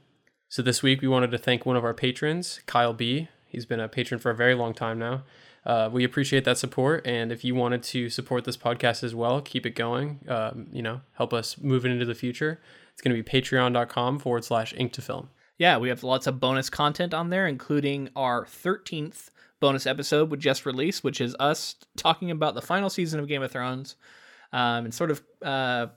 [0.49, 3.27] So this week we wanted to thank one of our patrons, Kyle B.
[3.47, 5.23] He's been a patron for a very long time now.
[5.65, 9.41] Uh, we appreciate that support, and if you wanted to support this podcast as well,
[9.41, 10.19] keep it going.
[10.27, 12.59] Um, you know, help us move it into the future.
[12.93, 15.29] It's going to be patreon.com forward slash ink to film.
[15.57, 19.29] Yeah, we have lots of bonus content on there, including our 13th
[19.59, 23.43] bonus episode we just released, which is us talking about the final season of Game
[23.43, 23.95] of Thrones
[24.53, 25.87] um, and sort of, uh,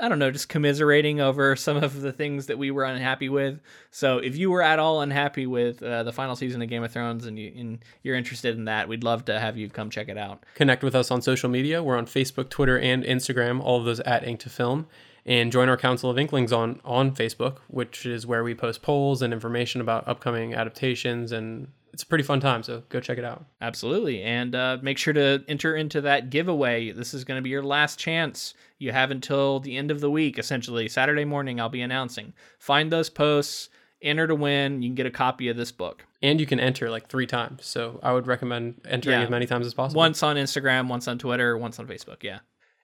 [0.00, 3.60] I don't know, just commiserating over some of the things that we were unhappy with.
[3.90, 6.92] So if you were at all unhappy with uh, the final season of Game of
[6.92, 10.16] Thrones and, you, you're interested in that, we'd love to have you come check it
[10.16, 10.44] out.
[10.54, 11.82] Connect with us on social media.
[11.82, 14.86] We're on Facebook, Twitter, and Instagram, all of those at ink to film.
[15.26, 19.20] And join our Council of Inklings on, on Facebook, which is where we post polls
[19.20, 21.32] and information about upcoming adaptations.
[21.32, 23.44] And it's a pretty fun time, so go check it out.
[23.60, 24.22] Absolutely.
[24.22, 26.92] And uh, make sure to enter into that giveaway.
[26.92, 28.54] This is going to be your last chance.
[28.78, 30.88] You have until the end of the week, essentially.
[30.88, 32.34] Saturday morning, I'll be announcing.
[32.60, 33.68] Find those posts,
[34.00, 34.80] enter to win.
[34.80, 36.04] You can get a copy of this book.
[36.22, 37.66] and you can enter like three times.
[37.66, 39.24] So I would recommend entering Yeah.
[39.24, 39.98] as many times as possible.
[39.98, 42.22] Once on Instagram, once on Twitter, once on Facebook.
[42.22, 42.38] Yeah.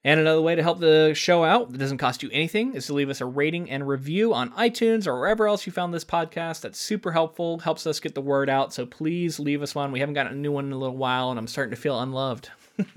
[0.07, 2.93] And another way to help the show out that doesn't cost you anything is to
[2.93, 6.61] leave us a rating and review on iTunes or wherever else you found this podcast.
[6.61, 8.75] That's super helpful, helps us get the word out.
[8.75, 9.93] So please leave us one.
[9.93, 11.99] We haven't gotten a new one in a little while, and I'm starting to feel
[11.99, 12.51] unloved.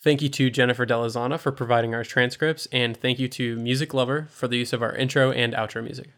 [0.00, 4.28] Thank you to Jennifer Delazana for providing our transcripts, and thank you to Music Lover
[4.30, 6.08] for the use of our intro and outro music.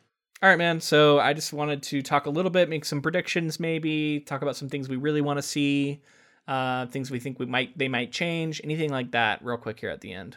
[0.43, 0.81] All right, man.
[0.81, 4.57] So I just wanted to talk a little bit, make some predictions, maybe talk about
[4.57, 6.03] some things we really want to see,
[6.49, 9.91] uh, things we think we might they might change, anything like that, real quick here
[9.91, 10.37] at the end.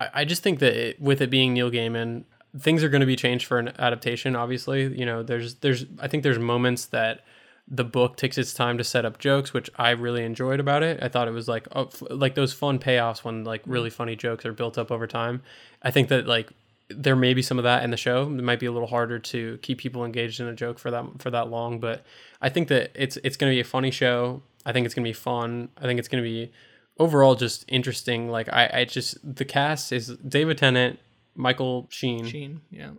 [0.00, 2.24] I, I just think that it, with it being Neil Gaiman,
[2.58, 4.36] things are going to be changed for an adaptation.
[4.36, 7.22] Obviously, you know, there's there's I think there's moments that
[7.68, 11.02] the book takes its time to set up jokes, which I really enjoyed about it.
[11.02, 14.16] I thought it was like oh, f- like those fun payoffs when like really funny
[14.16, 15.42] jokes are built up over time.
[15.82, 16.50] I think that like
[16.88, 18.24] there may be some of that in the show.
[18.24, 21.04] It might be a little harder to keep people engaged in a joke for that
[21.18, 22.04] for that long, but
[22.40, 24.42] I think that it's it's going to be a funny show.
[24.66, 25.68] I think it's going to be fun.
[25.78, 26.52] I think it's going to be
[26.98, 28.28] overall just interesting.
[28.28, 30.98] Like I, I just the cast is David Tennant
[31.34, 32.90] Michael Sheen, Sheen, yeah.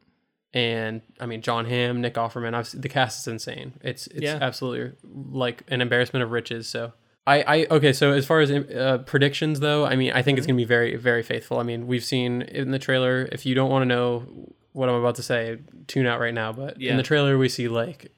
[0.54, 2.54] and I mean Jon Hamm, Nick Offerman.
[2.54, 3.74] I've, the cast is insane.
[3.82, 4.40] It's it's Yeah.
[4.42, 6.68] absolutely like an embarrassment of riches.
[6.68, 6.94] So
[7.26, 7.94] I, I okay.
[7.94, 10.52] So as far as uh, predictions though, I mean I think it's Mm-hmm.
[10.54, 11.60] gonna be very very faithful.
[11.60, 13.30] I mean we've seen in the trailer.
[13.32, 16.52] If you don't want to know what I'm about to say, tune out right now.
[16.52, 16.92] But Yeah.
[16.92, 18.12] in the trailer we see like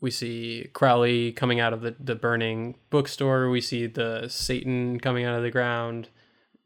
[0.00, 3.48] we see Crowley coming out of the, the burning bookstore.
[3.50, 6.08] We see the Satan coming out of the ground.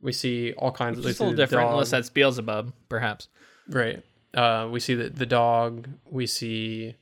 [0.01, 1.73] We see all kinds of we a little different, dog.
[1.73, 3.29] unless that's Beelzebub, perhaps.
[3.69, 4.03] Right.
[4.35, 5.89] Uh, we see the, the dog.
[6.11, 6.97] We see.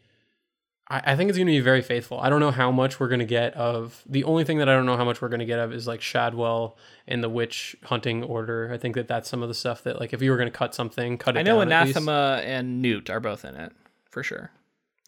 [0.88, 2.18] I, I think it's going to be very faithful.
[2.18, 4.02] I don't know how much we're going to get of.
[4.06, 5.86] The only thing that I don't know how much we're going to get of is
[5.86, 6.76] like Shadwell
[7.06, 8.70] and the witch hunting order.
[8.72, 10.59] I think that that's some of the stuff that, like, if you were going to
[10.59, 11.72] cut something, cut it I know down.
[11.72, 13.72] Anathema and Newt are both in it,
[14.10, 14.50] for sure.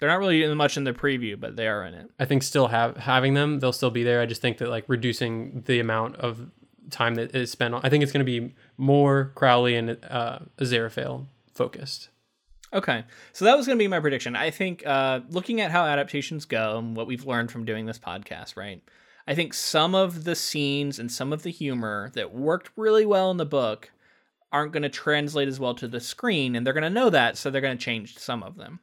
[0.01, 2.11] They're not really in much in the preview, but they are in it.
[2.19, 4.21] I think still have having them, they'll still be there.
[4.21, 6.51] I just think that like reducing the amount of
[6.91, 7.83] time that is spent on.
[7.85, 12.09] I think it's going to be more Crowley and uh, Aziraphale focused.
[12.73, 14.37] Okay, so that was going to be my prediction.
[14.37, 17.99] I think uh, looking at how adaptations go and what we've learned from doing this
[17.99, 18.83] podcast, right?
[19.27, 23.31] I think some of the scenes and some of the humor that worked really well
[23.31, 23.91] in the book
[24.53, 27.37] aren't going to translate as well to the screen, and they're going to know that,
[27.37, 28.81] so they're going to change some of them.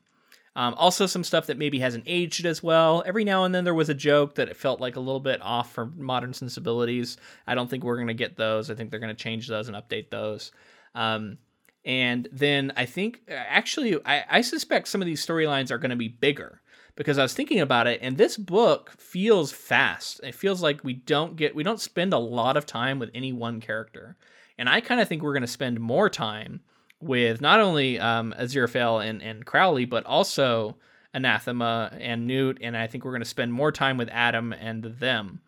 [0.57, 3.03] Um, also, some stuff that maybe hasn't aged as well.
[3.05, 5.39] Every now and then there was a joke that it felt like a little bit
[5.43, 7.17] off for modern sensibilities.
[7.45, 8.71] I don't think we're going to get those.
[8.71, 10.51] I think they're going to change those and update those.
[10.95, 11.37] Um,
[11.85, 15.95] and then I think, actually, I, I suspect some of these storylines are going to
[15.95, 16.59] be bigger
[16.95, 20.21] because I was thinking about it, and this book feels fast.
[20.23, 23.31] It feels like we don't get, we don't spend a lot of time with any
[23.31, 24.17] one character.
[24.57, 26.61] And I kind of think we're going to spend more time
[27.01, 30.75] with not only um, Aziraphale and, and Crowley, but also
[31.13, 32.57] Anathema and Newt.
[32.61, 35.41] And I think we're going to spend more time with Adam and them.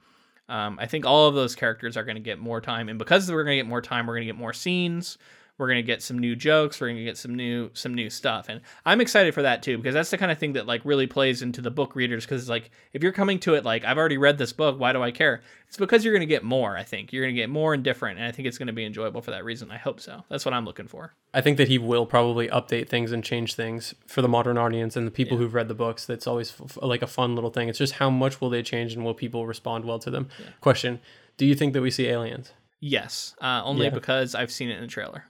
[0.48, 3.32] Um, I think all of those characters are going to get more time, and because
[3.32, 5.20] we're going to get more time, we're going to get more scenes.
[5.60, 6.80] We're going to get some new jokes.
[6.82, 9.78] We're going to get some new some new stuff, and I'm excited for that too
[9.78, 12.26] because that's the kind of thing that like really plays into the book readers.
[12.26, 15.04] Because like if you're coming to it like I've already read this book, why do
[15.04, 15.42] I care?
[15.68, 16.76] It's because you're going to get more.
[16.76, 18.74] I think you're going to get more and different, and I think it's going to
[18.74, 19.70] be enjoyable for that reason.
[19.70, 20.24] I hope so.
[20.30, 21.14] That's what I'm looking for.
[21.34, 24.96] I think that he will probably update things and change things for the modern audience
[24.96, 26.06] and the people who've read the books.
[26.06, 27.70] That's always f- like a fun little thing.
[27.70, 30.30] It's just how much will they change and will people respond well to them?
[30.62, 31.02] Question:
[31.38, 32.54] Do you think that we see aliens?
[32.80, 33.90] Yes, uh, only Yeah.
[33.92, 35.26] because I've seen it in the trailer.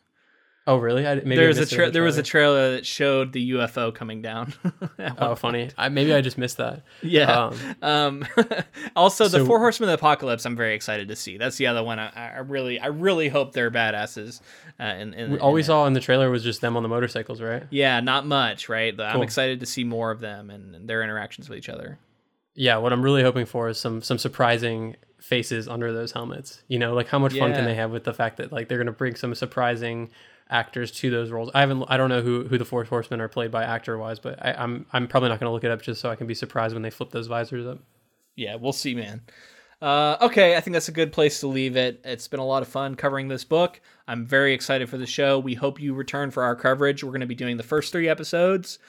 [0.70, 1.08] Oh, really?
[1.08, 2.74] I, maybe I There's a it in tra- the there was a trailer.
[2.74, 4.54] that showed the UFO coming down.
[5.18, 5.72] oh, funny.
[5.80, 6.84] I, maybe I just missed that.
[7.02, 7.48] Yeah.
[7.48, 8.28] Um, Um,
[8.96, 11.38] also, the Four Horsemen of the Apocalypse, I'm very excited to see.
[11.38, 11.98] That's the other one.
[11.98, 14.42] I, I really, I really hope they're badasses.
[14.80, 17.64] Uh, all we and- saw in the trailer was just them on the motorcycles, right?
[17.72, 18.94] yeah, not much, right?
[19.00, 21.98] I'm excited to see more of them and, and their interactions with each other.
[22.54, 22.78] Yeah.
[22.78, 26.62] What I'm really hoping for is some some surprising faces under those helmets.
[26.68, 28.78] You know, like how much fun can they have with the fact that like they're
[28.78, 30.10] gonna bring some surprising
[30.50, 31.50] actors to those roles.
[31.54, 31.84] I haven't.
[31.88, 34.54] I don't know who who the four horsemen are played by actor wise, but I,
[34.54, 36.84] I'm I'm probably not gonna look it up just so I can be surprised when
[36.84, 37.80] they flip those visors up.
[38.36, 39.22] Yeah, we'll see, man.
[39.82, 42.02] Uh, okay, I think that's a good place to leave it.
[42.04, 43.80] It's been a lot of fun covering this book.
[44.08, 45.40] I'm very excited for the show.
[45.40, 47.04] We hope you return for our coverage.
[47.04, 48.80] We're going to be doing the first three episodes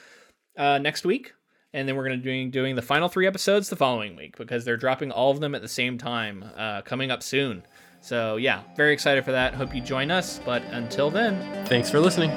[0.57, 1.33] uh, next week,
[1.71, 4.37] and then we're going to be doing, doing the final three episodes the following week
[4.37, 7.63] because they're dropping all of them at the same time uh, coming up soon.
[8.01, 9.53] So, yeah, very excited for that.
[9.53, 10.39] Hope you join us.
[10.43, 12.31] But until then, Thanks for listening.